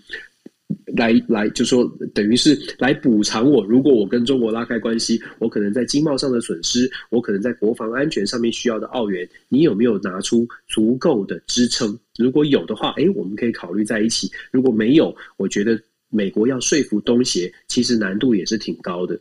[0.95, 3.63] 来来，就说等于是来补偿我。
[3.65, 11.97] 如果我跟中国拉开关系，我可能在经贸上的损失，我可能在国防安全上面需要的澳元，你有没有拿出足够的支撑？
[12.17, 19.19] 如果有的话，诶，我们可以考虑在一起；如果没有，我觉得美国要说服东协，其实难度也是挺高的。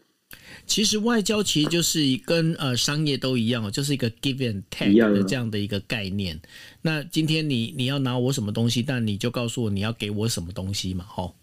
[0.68, 6.38] 其实外交其实就是跟呃商业都一样哦，就是一个 give and take 的这样的一个概念。
[6.82, 11.34] 那今天你你要拿我什么东西，但你就告诉我你要给我什么东西嘛，吼。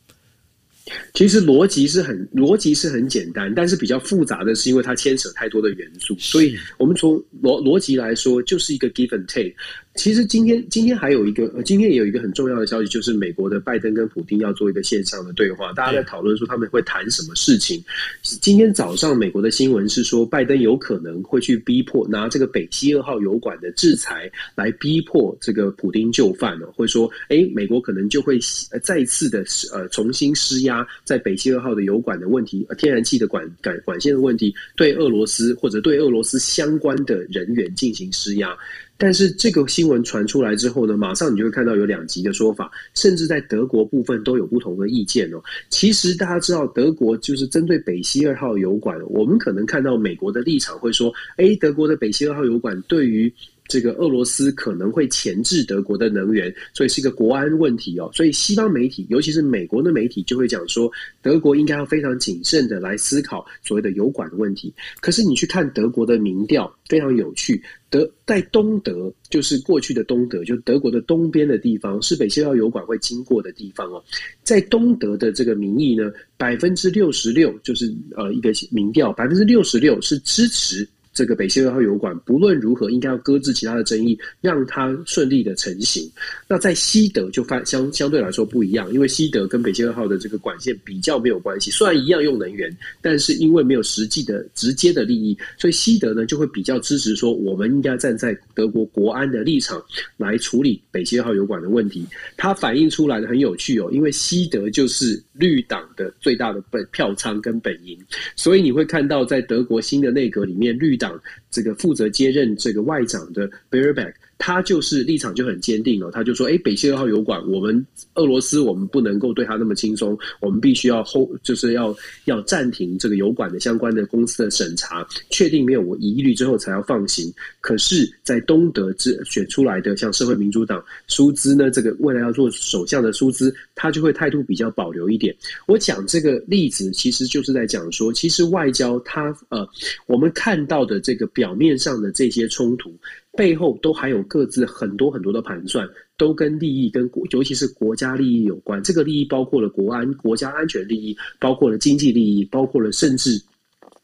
[1.15, 9.55] 其实逻辑是很逻辑是很简单，但是比较复杂的是因为它牵扯太多的元素，所以我们从逻逻辑来说就是一个 give and take。
[9.96, 17.82] 其实今天今天还有一个，今天也有一个很重要的消息，就是美国的拜登跟普京要做一个线上的对话，大家在讨论说他们会谈什么事情。
[18.22, 28.38] 今天早上美国的新闻是说，拜登有可能会去逼迫拿这个北溪二号油管的制裁来逼迫这个普京就范了，会说，哎，美国可能就会
[28.84, 38.56] 再次的呃重新施压在北溪二号的油管的问题，天然气的管管管线的问题，对俄罗斯或者对俄罗斯相关的人员进行施压。
[38.98, 45.41] 但是这个新闻传出来之后呢，马上你就会看到有两极的说法，甚至在德国部分都有不同的意见哦。
[45.70, 53.34] 其实大家知道，德国就是针对北溪二号油管，我们可能看到美国的立场会说，哎，德国的北溪二号油管对于。
[53.68, 58.09] 这个俄罗斯可能会钳制德国的能源，所以是一个国安问题哦。
[58.13, 60.91] 所以西方媒体，尤其是美国的媒体，就会讲说，
[61.22, 64.74] 德国应该要非常谨慎的来思考所谓的油管的问题。
[65.01, 67.61] 可是你去看德国的民调，非常有趣。
[67.89, 74.03] 德在东德，就是过去的东德，就德国的东边的地方，是北溪二油管会经过的地方哦。
[74.43, 80.88] 在东德的这个民意呢，百分之六十六，就是呃一个民调，百分之六十六是支持。
[81.16, 86.07] 这个北溪二号油管不论如何，应该要搁置其他的争议，让它顺利的成型。
[86.47, 92.70] 那在西德就发相相对来说不一样，因为西德跟北溪二号的这个管线比较没有关系，虽然一样用能源，
[93.01, 99.82] 但是因为没有实际的直接的利益，所以西德呢就会比较支持说，我们应该站在德国国安的立场
[100.18, 102.05] 来处理北溪二号油管的问题。
[102.36, 107.97] 它反映出来的很有趣哦，因为西德就是绿党的最大的本票仓跟本营，
[108.36, 111.21] 所以你会看到在德国新的内阁里面绿党。
[111.51, 127.33] 这个负责接任这个外长的 Baerbock 他就是立场就很坚定了，他就说：“哎，北溪二号油管，我们俄罗斯我们不能够对他那么轻松，我们必须要后就是要要暂停这个油管的相关的公司的审查，确定没有我疑虑之后才要放行。
[127.61, 135.36] 可是，在东德之选出来的像社会民主党舒兹呢，这个未来要做首相的舒兹，他就会态度比较保留一点。
[135.65, 139.67] 我讲这个例子，其实就是在讲说，其实外交它呃，
[140.07, 142.93] 我们看到的这个表面上的这些冲突。”
[143.36, 148.81] 背后都还有各自很多很多的盘算，都跟利益跟国，尤其是国家利益有关。
[148.81, 153.41] 这个利益包括了国安、国家安全利益，包括了经济利益，包括了甚至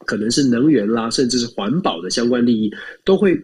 [0.06, 2.72] 可能是能源啦，甚至是环保的相关利益，
[3.06, 3.36] 都会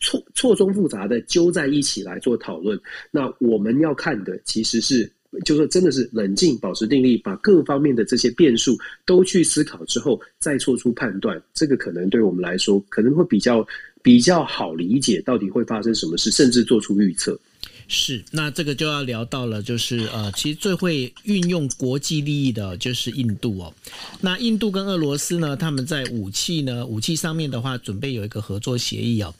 [0.00, 2.78] 错错综复杂的揪在一起来做讨论。
[3.10, 5.10] 那我们要看的其实是，
[5.44, 8.76] 就是真的是冷静、保持定力，把各方面的这些变数
[9.06, 11.40] 都去思考之后，再做出判断。
[11.54, 13.64] 这个可能对我们来说，可能会比较。
[14.02, 17.38] 比较好理解到底会发生什么事，甚至做出预测。
[17.92, 23.74] 是，那这个就要聊到了，就是呃，其实最会运用国际利益的就是印度哦。
[24.20, 29.34] 那印度跟俄罗斯呢，他们在武器呢，武器上面的话，准备有一个合作协议哦。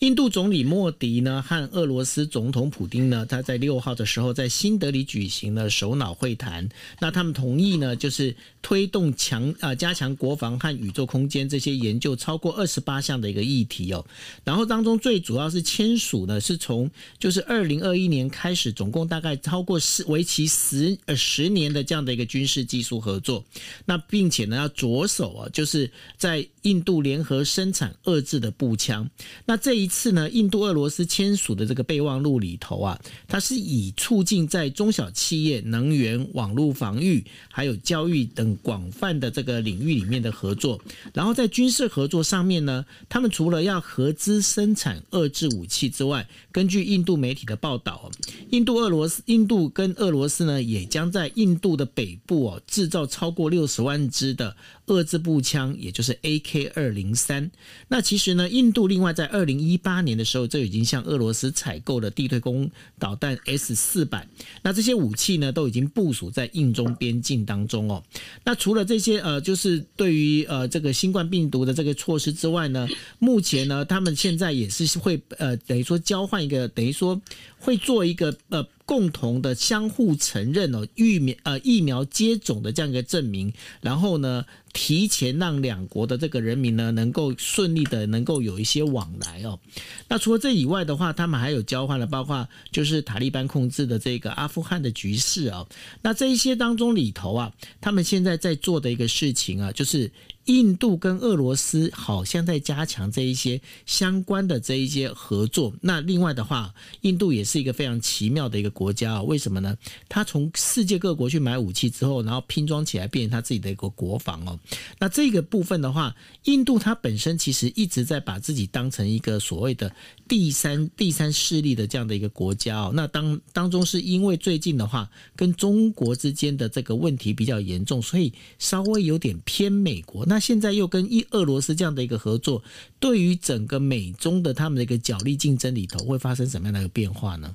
[0.00, 6.68] 印度总理莫迪呢和俄罗斯总统普丁呢，他在六号的时候在新德里举行了首脑会谈。
[7.00, 14.04] 那他们同意呢，就是推动强啊加强国防和宇宙空间这些研究超过二十八项的一个议题哦。
[14.44, 23.42] 然后当中最主要是签署呢，是从就是二零二一年开始，总共大概超过十为期十呃十年的这样的一个军事技术合作。
[23.86, 29.08] 那并且呢要着手啊，就是在印度联合生产遏制的步枪。
[29.46, 40.80] 那这一一次呢，印度俄罗斯签署的这个备忘录里头啊，它是以促进在中小企业、能源、网络防御、还有教育等广泛的这个领域里面的合作。
[41.14, 48.10] 然后在军事合作上面呢，他们除了要合资生产遏制武器之外，根据印度媒体的报道，
[48.50, 54.56] 印度俄罗斯、印度跟俄罗斯呢，也将在印度的北部哦制造超过六十万支的
[54.88, 57.48] 遏制步枪，也就是 AK 二零三。
[57.86, 64.26] 那其实呢，印度另外在二零一一八年的时候，就已经向俄罗斯采购了地对空导弹 S 四百。
[64.62, 68.02] 那这些武器呢，都已经部署在印中边境当中哦。
[68.42, 77.20] 那除了这些呃，就是对于呃这个新冠病毒的这个措施之外呢，目前呢，他们现在也是会呃等于说交换一个，等于说
[77.58, 78.66] 会做一个呃。
[78.86, 84.46] 共同的相互承认哦，疫苗呃疫苗接种的这样一个证明，然后呢，
[84.76, 89.58] 提前让两国的这个人民呢能够顺利的能够有一些往来哦。
[90.06, 95.66] 那除了这以外的话，他们还有交换了，包括就是塔利班控制的这个阿富汗的局势哦。
[96.02, 97.50] 那这一些当中里头啊，
[97.80, 100.12] 他们现在在做的一个事情啊，就是。
[100.46, 105.74] 印度跟俄罗斯好像在加强这一些相关的这一些合作。
[105.80, 109.22] 那另外的话，印度也是一个非常奇妙的一个国家啊。
[109.24, 109.76] 为什么呢？
[110.08, 114.56] 他从世界各国去买武器之后，然后拼装起来变成他自己的一个国防哦。
[114.98, 116.14] 那这个部分的话，
[116.44, 119.94] 印度它本身其实一直在把自己当成一个所谓的
[120.28, 122.92] 第三第三势力的这样的一个国家哦。
[122.94, 130.24] 那当当中是因为最近的话，跟中国之间的这个问题比较严重，所以稍微有点偏美国。
[130.26, 132.62] 那现在又跟一俄罗斯这样的一个合作，
[132.98, 137.54] 对于整个美中的他们的一个角力竞争里头，会发生什么样的一个变化呢？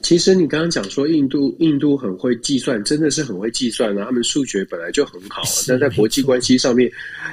[0.00, 4.06] 其实你刚刚讲说印度，印度很会计算，真的是很会计算啊。
[4.06, 6.90] 他们数学本来就很好啊，但在国际关系上面，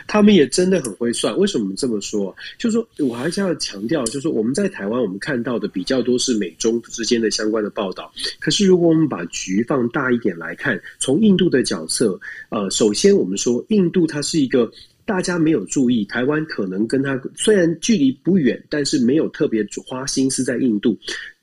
[0.07, 1.37] 他们也真的很会算。
[1.37, 2.35] 为什么这么说？
[2.57, 8.11] 就是说我还是要强调，就是说我们在台湾，我们看到的比较多是美中之间的相关的报道。
[8.39, 14.71] 可是如果我们把局放大一点来看，从印度的角色，呃，首先我们说印度它是一个。
[15.05, 20.95] 大家没有注意，台湾可能跟它虽然距离不远，但是没有特别花心思在印度。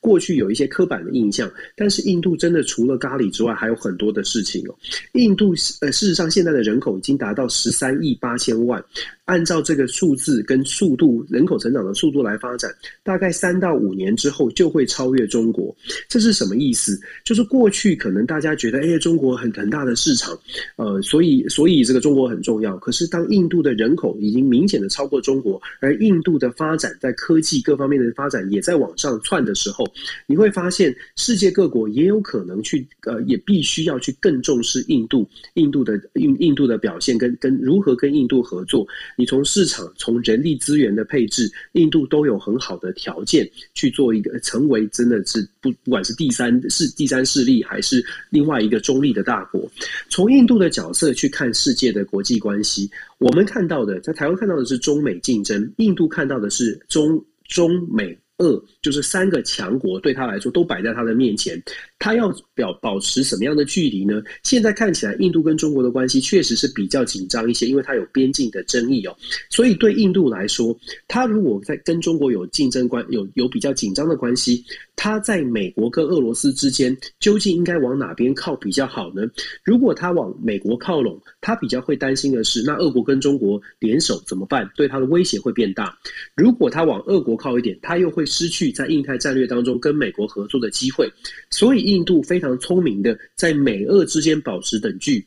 [0.06, 4.74] 过去有一些刻板的印象，但是印度真的除了咖喱之外，还有很多的事情哦。
[5.14, 8.80] 印度呃，事实上现在的人口已经达到十三亿八千万，
[9.26, 15.74] 按照这个数字跟速度，人口成长的速度来发展，大概三到五年之后就会超越中国。
[16.08, 16.98] 这是什么意思？
[17.24, 20.38] 就是过去可能大家觉得，哎，中国很很大的市场，
[20.76, 22.76] 呃，所以所以这个中国很重要。
[22.78, 29.84] 可是当印度的人口已经明显的超过中国，而印度的发展在科技各方面的发展也在往上窜的时候。
[30.26, 38.86] 你会发现，世界各国也有可能去，呃，也必须要去更重视印度，印度的印印度的表现跟跟如何跟印度合作。
[39.16, 49.68] 你从市场、从人力资源的配置，印度都有很好的条件去做一个成为真的是不不管是第三是第三势力，还是另外一个中立的大国。
[50.08, 58.16] 从印度的角色去看世界的国际关系，我们看到的在台湾看到的是中美竞争，印度看到的是中中美。
[58.38, 61.60] 二就是三个强国对他来说都摆在他的面前，
[61.98, 64.22] 他要表保持什么样的距离呢？
[64.44, 69.16] 现在看起来，印度跟中国的关系确实是比较紧张一些，因为它有边境的争议哦。
[69.50, 70.78] 所以对印度来说，
[71.08, 74.64] 他如果在跟中国有竞争关有有比较紧张的关系，
[74.94, 79.24] 他在美国跟俄罗斯之间究竟应该往哪边靠比较好呢？
[79.64, 84.70] 如果他往美国靠拢，他比较会担心的是，那俄国跟中国联手怎么办？
[84.76, 85.92] 对他的威胁会变大。
[86.36, 88.24] 如果他往俄国靠一点，他又会。
[88.36, 91.10] 失去在印太战略当中跟美国合作的机会，
[91.50, 95.26] 所以印度非常聪明的在美俄之间保持等距，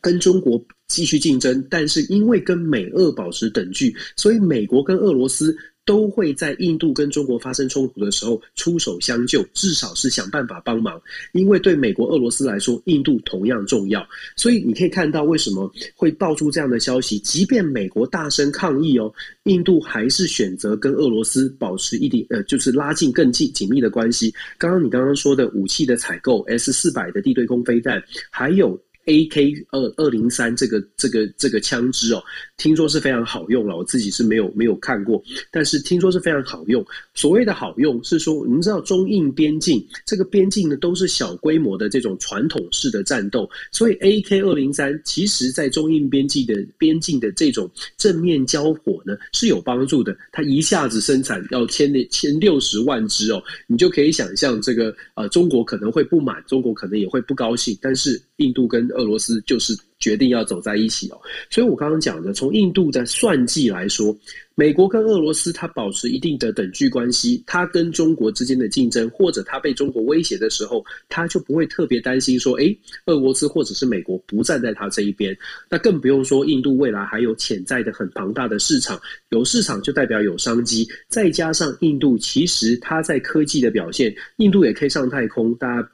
[0.00, 1.62] 跟中国继续竞争。
[1.68, 5.54] 但是因为跟美俄保持等距，所以美国跟俄罗斯。
[5.88, 11.00] 都会在印度跟中国发生冲突的时候出手相救，至少是想办法帮忙。
[11.32, 14.06] 因为对美国、俄罗斯来说，印度同样重要。
[14.36, 19.10] 所以你可以看到为什么会爆出这样的消息，即便美国大声抗议哦，
[19.44, 24.30] 印度还是选择跟俄罗斯保持一点呃，就是拉近更近紧密的关系。
[24.58, 28.78] 刚刚你刚刚说的武器的采购，S 四百的地对空飞弹，还有。
[29.08, 32.22] A K 二二零三这个这个这个枪支哦，
[32.58, 33.76] 听说是非常好用了。
[33.76, 36.84] 我自己是没有没有看过，但是听说是非常好用。
[37.14, 50.14] 所谓的好用是说，你们知道中印边境这个边境呢，都是小规模的这种传统式的战斗，所以 A K 二零三其实在中印边境的边境的这种正面交火呢是有帮助的。
[50.30, 61.18] 它一下子生产要千千六十万支哦，你就可以想象这个呃中国可能会不满，中国可能也会不高兴，但是印度跟俄罗斯就是决定要走在一起哦，
[61.50, 64.16] 所以我刚刚讲的，从印度的算计来说，
[64.54, 75.36] 美国跟俄罗斯它保持一定的等距关系，它跟中国之间的竞争，或者它被中国威胁的时候，它就不会特别担心说，诶，俄罗斯或者是美国不站在它这一边。
[75.68, 85.88] 那更不用说印度未来还有潜在的很庞大的市场，有市场就代表有商机，再加上印度其实它在科技的表现，印度也可以上太空，大家。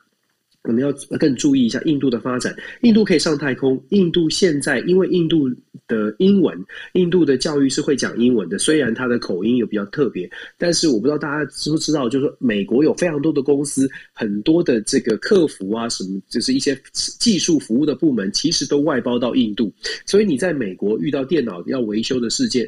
[0.65, 2.55] 我们要更注意一下印度的发展。
[2.83, 3.83] 印度可以上太空。
[3.91, 5.49] 印度现在因为印度
[5.87, 6.59] 的英文，
[6.95, 19.71] 印度的教育是会讲英文的，虽然它的口音有比较特别，但是我不知道大家知不知道，就是说美国有非常多的公司，很多的这个客服啊，什么就是一些技术服务的部门，其实都外包到印度。
[20.07, 22.67] 所以你在美国遇到电脑要维修的事件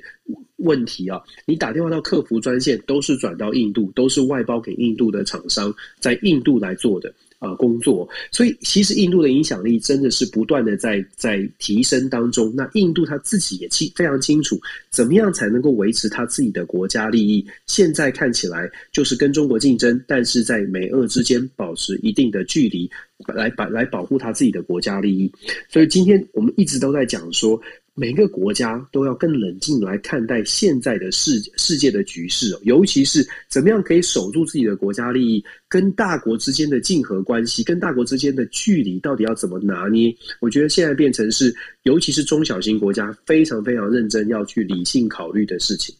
[0.56, 7.10] 问题啊，你打电话到客服专线，都是转到印度，都是外包给印度的厂商，在印度来做的。
[7.38, 12.50] 呃，工作，所以其实印度的影响力真的是不断的在在提升当中。
[12.56, 14.58] 那印度他自己也清非常清楚，
[14.90, 17.46] 怎么样才能够维持他自己的国家利益。
[17.66, 22.90] 现在看起来就是跟中国竞争，但是在美俄之间保持一定的距离，
[23.34, 25.30] 来保来保护他自己的国家利益。
[25.68, 27.60] 所以今天我们一直都在讲说。
[27.98, 40.14] 每个国家都要更冷静来看待现在的世世界的局势，尤其是怎么样可以守住自己的国家利益，跟大国之间的竞合关系，跟大国之间的距离到底要怎么拿捏？
[40.42, 45.94] 我觉得现在变成是，尤其是中小型国家非常非常认真要去理性考虑的事情。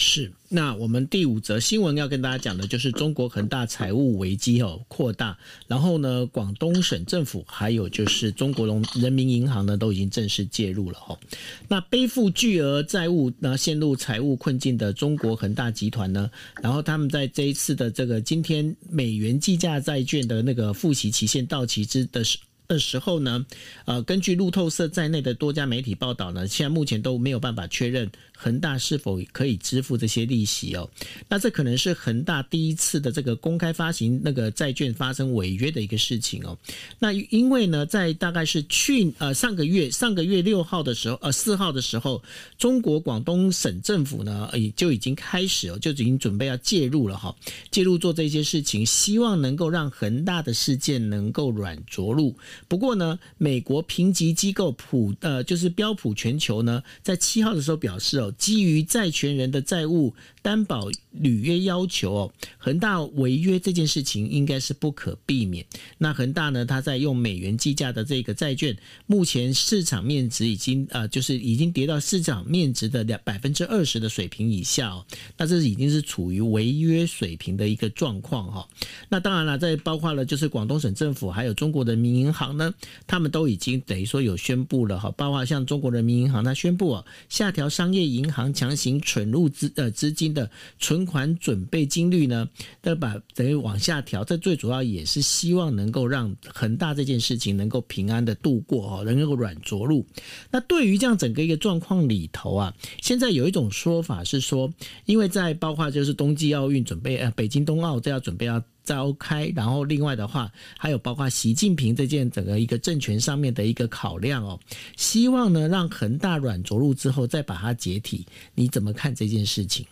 [0.00, 5.36] 是，那我们第五则新闻要跟大家讲的就是中国恒大财务危机哦扩大，
[5.66, 11.18] 然后呢，广东省政府还有就是中国农人民银行呢都已经正式介入了哈。
[11.66, 16.30] 那背负巨额债务，那陷入财务困境的中国恒大集团呢，
[16.62, 22.38] 然后他们在这一次的这个今天美元计价债券的那个付息期限到期之的时。
[22.68, 23.46] 的时候呢，
[23.86, 30.88] 呃，根据路透社在内的多家媒体报道呢，现在目前都没有办法确认恒大是否可以支付这些利息哦。
[31.28, 36.56] 那这可能是恒大第一次的这个公开发行那个债券发生违约的一个事情哦。
[37.00, 42.22] 那因为呢，在大概是去呃上个月上个月六号的时候，呃四号的时候，
[42.56, 47.34] 中国广东省政府呢，也就已经开始哦，就已经准备要介入了哈，
[47.70, 52.36] 介入做这些事情，希望能够让恒大的事件能够软着陆。
[52.68, 65.64] 不过呢，美国评级机构普呃就是标普全球呢，在七号的时候表示哦，基于债权人的债务担保履约要求哦，恒大违约这件事情应该是不可避免。
[65.96, 68.76] 那恒大呢，它在用美元计价的这个债券，
[69.06, 78.68] 目前市场面值已经呃就是已经跌到市场面值的两百分之二十的水平以下哦，那这已经是处于违约水平的一个状况哈。
[79.08, 82.48] 那当然了，在包括了就是广东省政府还有中国人民银行。
[82.58, 82.74] 呢，
[83.06, 92.48] 他们都已经等于说有宣布了哈，包括像中国人民银行，它宣布啊，下调商业银行强行存入资呃资金的存款准备金率呢，
[92.80, 94.22] 都把等于往下调。
[94.24, 100.06] 这最主要也是希望能够让恒大这件事情能够平安的度过哦，能够软着陆。
[100.50, 104.72] 那对于这样整个一个状况里头啊，现在有一种说法是说，
[105.06, 108.62] 因为在包括就是冬季奥运准备呃北京冬奥这要准备要。
[108.88, 114.58] 召开，然后另外的话，还有包括习近平这件整个一个政权上面的一个考量哦，
[114.96, 118.24] 希望呢让恒大软着陆之后再把它解体，
[118.54, 119.84] 你怎么看这件事情？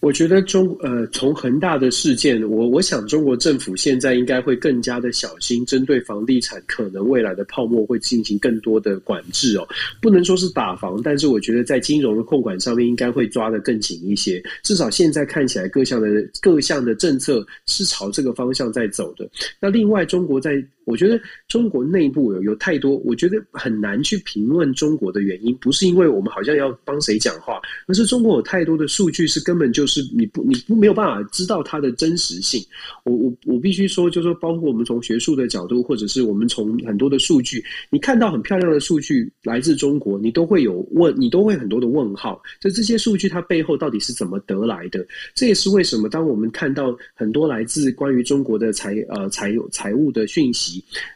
[0.00, 9.68] 我觉得中呃，从恒大的事件，我我想中国政府现在应该会更加的小心，针对房地产可能未来的泡沫会进行更多的管制哦。
[10.00, 14.42] 不能说是打房，但是我觉得在金融的控管上面应该会抓得更紧一些。
[14.62, 16.08] 至少现在看起来各项的
[16.40, 19.28] 各项的政策是朝这个方向在走的。
[19.60, 20.64] 那另外，中国在。
[20.84, 32.64] 我觉得中国内部有有太多，我觉得很难去评论中国的原因，不是因为我们好像要帮谁讲话，而是中国有太多的数据是根本就是你不你不没有办法知道它的真实性。
[33.04, 42.40] 我我我必须说，就是说，包括我们从学术的角度，或者是我们从很多的数据，你看到很漂亮的数据来自中国，你都会有问，你都会很多的问号。
[42.60, 45.06] 就这些数据它背后到底是怎么得来的？
[45.34, 50.69] 这也是为什么当我们看到很多来自关于中国的财呃财财务的讯息。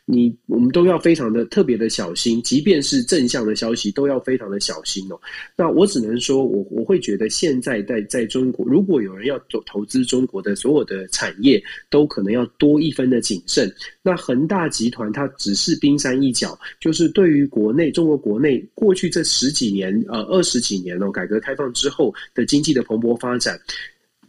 [0.04, 5.20] 你我们都要非常的特别的小心，即便是正向的消息，都要非常的小心哦。
[5.56, 13.70] 那我只能说，我我会觉得现在在在中国，如果有人要投投资中国的所有的产业，都可能要多一分的谨慎。
[14.02, 23.58] 那恒大集团它只是冰山一角，就是对于国内中国国内过去这十几年呃二十几年哦，改革开放之后的经济的蓬勃发展。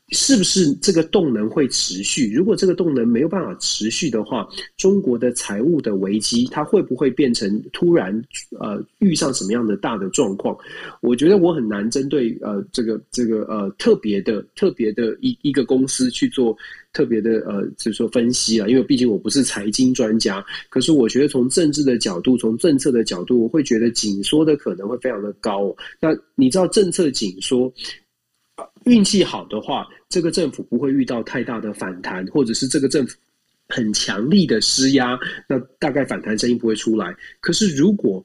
[0.09, 2.31] 是不是这个动能会持续？
[2.31, 4.47] 如果这个动能没有办法持续的话，
[4.77, 8.13] 中国的财务的危机，它会不会变成突然
[8.59, 10.55] 呃遇上什么样的大的状况？
[11.01, 16.55] 我觉得我很难针对呃这个这个呃特别的特别的一一个公司去做
[16.93, 20.45] 特别的呃就是说分析啊，因为毕竟我不是财经专家。
[20.69, 25.75] 可是我觉得从政治的角度，从政策的角度，我会觉得紧缩的可能会非常的高。
[25.99, 27.73] 那你知道政策紧缩？
[28.85, 33.15] 运气好的话，这个政府不会遇到太大的反弹，或者是这个政府
[33.67, 37.15] 很强力的施压，那大概反弹声音不会出来。
[37.39, 38.23] 可是如果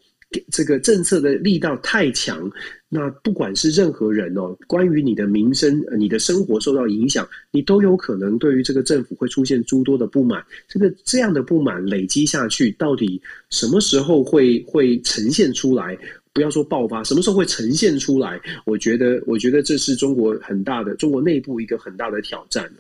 [0.52, 2.48] 这个政策的力道太强，
[2.88, 10.44] 那不管是任何人哦，关于你的民生、你的生活受到影响，你都有可能对于这个政府会出现诸多的不满。
[10.68, 15.98] 这个这样的不满累积下去，到底什么时候会会呈现出来？
[16.32, 18.40] 不要说爆发，什么时候会呈现出来？
[18.64, 22.70] 我觉得，我觉得这是中国很大的中国内部一个很大的挑战。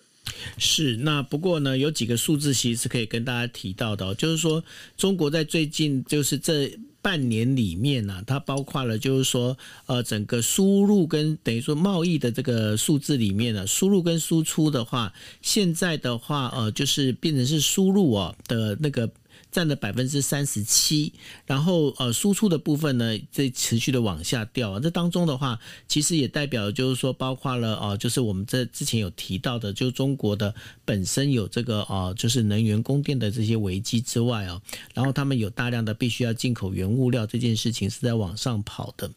[0.56, 4.62] 是，那不过呢，有几个数字其实是可以跟大家提到的，就是说，
[4.96, 6.72] 中国在最近就是这
[7.02, 19.10] 半年里面呢、它包括了就是说，呃，整个输入跟等于说贸易的这个数字里面呢、输入跟输出的话，现在的话，呃，就是变成是输入啊的那个。
[19.50, 21.12] 占了百分之三十七，
[21.46, 24.80] 然后呃输出的部分呢，在持续的往下掉啊。
[24.80, 34.60] 这当中的话，其实也代表就是说，包括了哦、就是我们这之前有提到的，就中国的本身有这个哦、就是能源供电的这些危机之外啊，
[34.94, 39.10] 然后他们有大量的必须要进口原物料，这件事情是在往上跑的。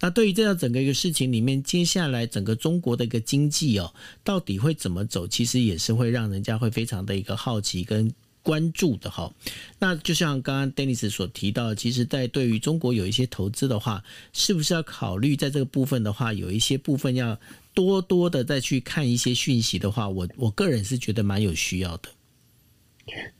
[0.00, 5.26] 那对于这样整个一个事情里面，接下来整个中国的一个经济哦，到底会怎么走？
[5.26, 8.12] 其实也是会让人家会非常的一个好奇跟。
[8.42, 9.32] 关注的哈，
[9.78, 17.38] 那就像刚刚 Dennis 所提到，其实，在对于中国有一些投资的话，是不是要考虑在这个部分的话，有一些部分要
[17.74, 22.08] 多多的再去看一些讯息的话，我我个人是觉得蛮有需要的。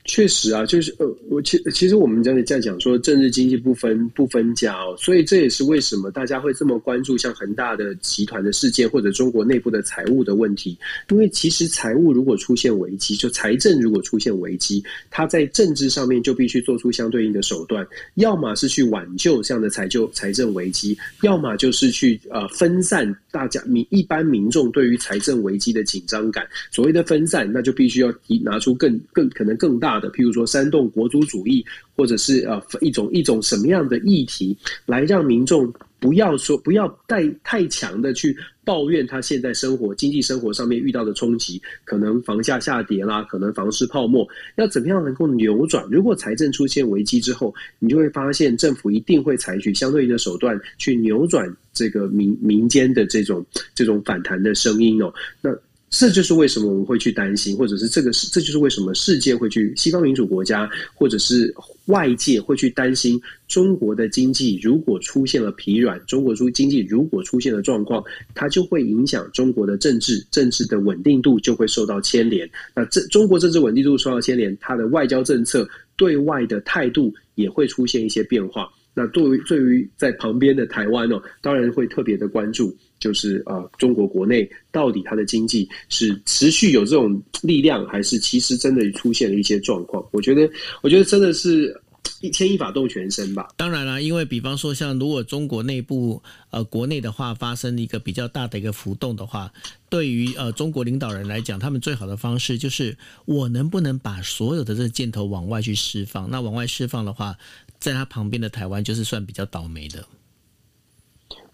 [0.03, 10.77] 确实啊，就是呃，我其其实我们在在讲说政治经济不分不分家哦，所以这也是为什么大家会这么关注像恒大的集团的事件或者中国内部的财务的问题，
[11.09, 26.45] 因为其实财务如果出现危机，就财政如果出现危机，它在政治上面就必须做出相对应的手段，要么是去挽救这样的财就财政危机，要么就是去呃分散大家民一般民众对于财政危机的紧张感。
[26.71, 31.63] 所谓的分散，那就必须要提拿出更更可能更大的，譬如说煽动国族主义，
[31.95, 34.57] 或者是呃一种一种什么样的议题，
[34.87, 38.35] 来让民众不要说不要带太强的去
[38.65, 45.85] 抱怨他现在生活经济生活上面遇到的冲击，可能房价下跌啦，可能房市泡沫，要怎么样能够扭转？
[45.91, 53.45] 如果财政出现危机之后，你就会发现政府一定会采取相对应的手段去扭转这个民民间的这种
[53.75, 55.13] 这种反弹的声音哦。
[55.39, 55.55] 那。
[55.91, 61.53] 这就是为什么我们会去担心，或者是这个是，这就是为什么世界会去西方民主国家，或者是
[61.87, 68.01] 外界会去担心中国的经济如果出现了疲软，中国出经济如果出现了状况，
[68.33, 72.49] 它就会影响中国的政治，政治的稳定度就会受到牵连。
[72.73, 78.69] 那这中国政治稳定度受到牵连，它的外交政策对外的态度也会出现一些变化。
[78.93, 82.75] 那对于对于在旁边的台湾哦，当然会特别的关注。
[83.01, 90.01] 就是啊，中国国内到底它的经济是持续有这种力量，还是其实真的出现了一些状况？
[90.11, 90.49] 我觉得，
[90.83, 91.75] 我觉得真的是
[92.21, 93.49] 一牵一发动全身吧。
[93.57, 96.21] 当然了，因为比方说，像如果中国内部
[96.51, 99.51] 呃国内的话发生一个比较大的一个浮动的话，
[99.89, 102.95] 对于呃中国领导人来讲，他们最好的方式就是
[103.25, 106.29] 我能不能把所有的这个箭头往外去释放？
[106.29, 107.35] 那往外释放的话，
[107.79, 110.05] 在他旁边的台湾就是算比较倒霉的。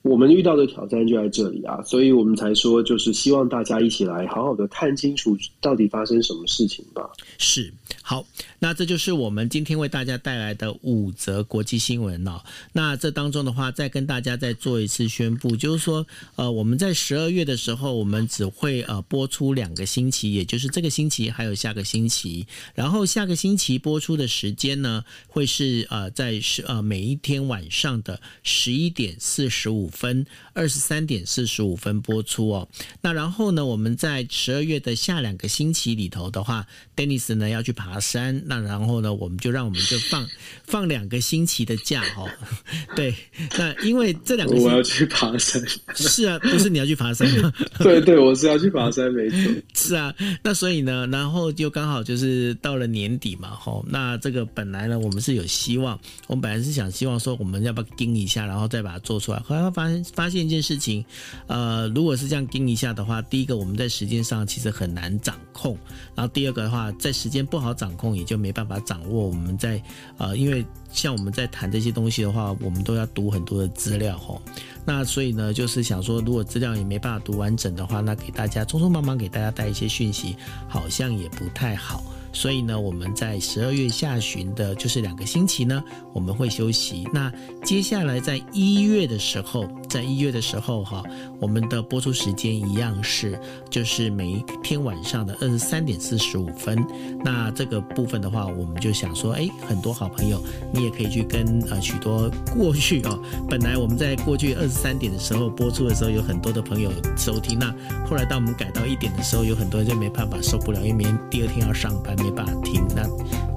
[0.08, 7.10] 我们遇到的挑战就在这里啊，所以我们才说，就是希望大家一起来好好的看清楚到底发生什么事情吧。
[7.38, 8.26] 是，好，
[8.60, 12.42] 那这就是我们今天为大家带来的五则国际新闻哦。
[12.74, 16.06] 那这当中的话，再跟大家再做一次宣布，就是说，
[16.36, 22.48] 呃，我们在十二月的时候，我们只会呃播出两个星期，也就是这个星期还有下个星期。
[22.74, 30.24] 然后下个星期播出的时间呢，会是呃在十呃每一天晚上的十一点四十五分
[30.54, 32.68] 二十三点四十五分播出哦。
[33.02, 38.40] 那然后呢，我们在十二月的下两个星期里头的话，Dennis 呢要去爬山。
[38.46, 40.28] 那然后呢，我们就让我们就放
[40.68, 42.30] 放两个星期的假哦。
[42.96, 43.14] 对，
[43.58, 45.62] 那因为这两个我要去爬山。
[45.96, 47.52] 是啊，不是你要去爬山吗？
[47.80, 49.38] 对对，我是要去爬山，没错。
[49.74, 53.84] 是啊，那所以呢，然后就刚好就是到了年底嘛，吼。
[53.88, 59.40] 那这个本来呢，我们是有希望，我们本来是想希望说，我们要不要盯一下，然后再把它做出来。
[59.40, 61.06] 后来发发现一件事情，
[61.46, 65.78] 呃，如果是这样盯一下的话，第一个我们在时间上其实很难掌控，
[66.16, 69.80] 然后第二个的话，在时间不好掌控，也就没办法掌握我们在
[70.18, 74.42] 呃，因为像我们在谈这些东西的话，我们都要读很多的资料吼，
[74.84, 80.36] 那所以呢，就是想说，如果资料也没办法读完整的话，那给大家匆匆忙忙给大家带一些讯息，
[80.68, 82.04] 好像也不太好。
[82.38, 85.84] 所以呢，我们在十二月下旬的，就是两个星期呢，
[86.14, 87.04] 我们会休息。
[87.12, 87.34] 那
[87.64, 91.02] 接下来在一月的时候，在一月的时候哈，
[91.40, 93.40] 我们的播出时间一样是，
[93.72, 96.78] 就是每一天晚上的二十三点四十五分。
[97.26, 100.40] 那这个部分的话，我们就想说，哎，很多好朋友，
[100.72, 103.20] 你也可以去跟呃许多过去哦，
[103.50, 107.58] 本来我们在过去二十三点的时候播出的时候，有很多的朋友收听。
[107.58, 107.74] 那
[108.08, 112.16] 后来当我们改到一点的时候，有很多人就没办法受不了，因为明天第二天要上班。
[112.28, 113.04] 没办法听，那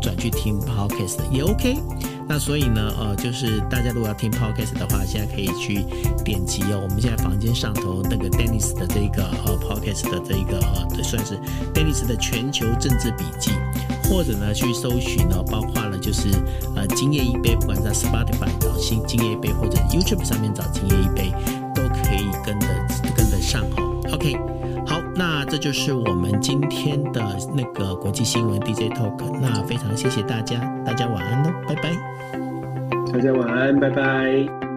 [0.00, 1.76] 转去听 podcast 也 OK。
[2.28, 5.84] 那所以呢，呃，就是大家如果要听 podcast 的话，现在可以去
[6.24, 6.78] 点击哦。
[6.80, 11.36] 我们现在房间上头那个 Dennis 的这个呃 podcast 的这个呃，算是
[11.74, 13.50] Dennis 的全球政治笔记，
[14.04, 16.28] 或者呢去搜寻呢，包括了就是
[16.76, 21.32] 呃今夜一杯，不管在 Spotify 找新今夜一杯，或者 YouTube 上面找今夜一杯，
[21.74, 22.68] 都可以跟得
[23.16, 24.00] 跟得上哦。
[24.12, 24.36] OK，
[25.50, 27.20] 这就是我们今天的
[27.52, 29.20] 那个国际新闻 DJ Talk。
[29.40, 31.90] 那非常谢谢大家，大家晚安喽，拜拜。
[33.12, 34.69] 大家晚安，拜拜。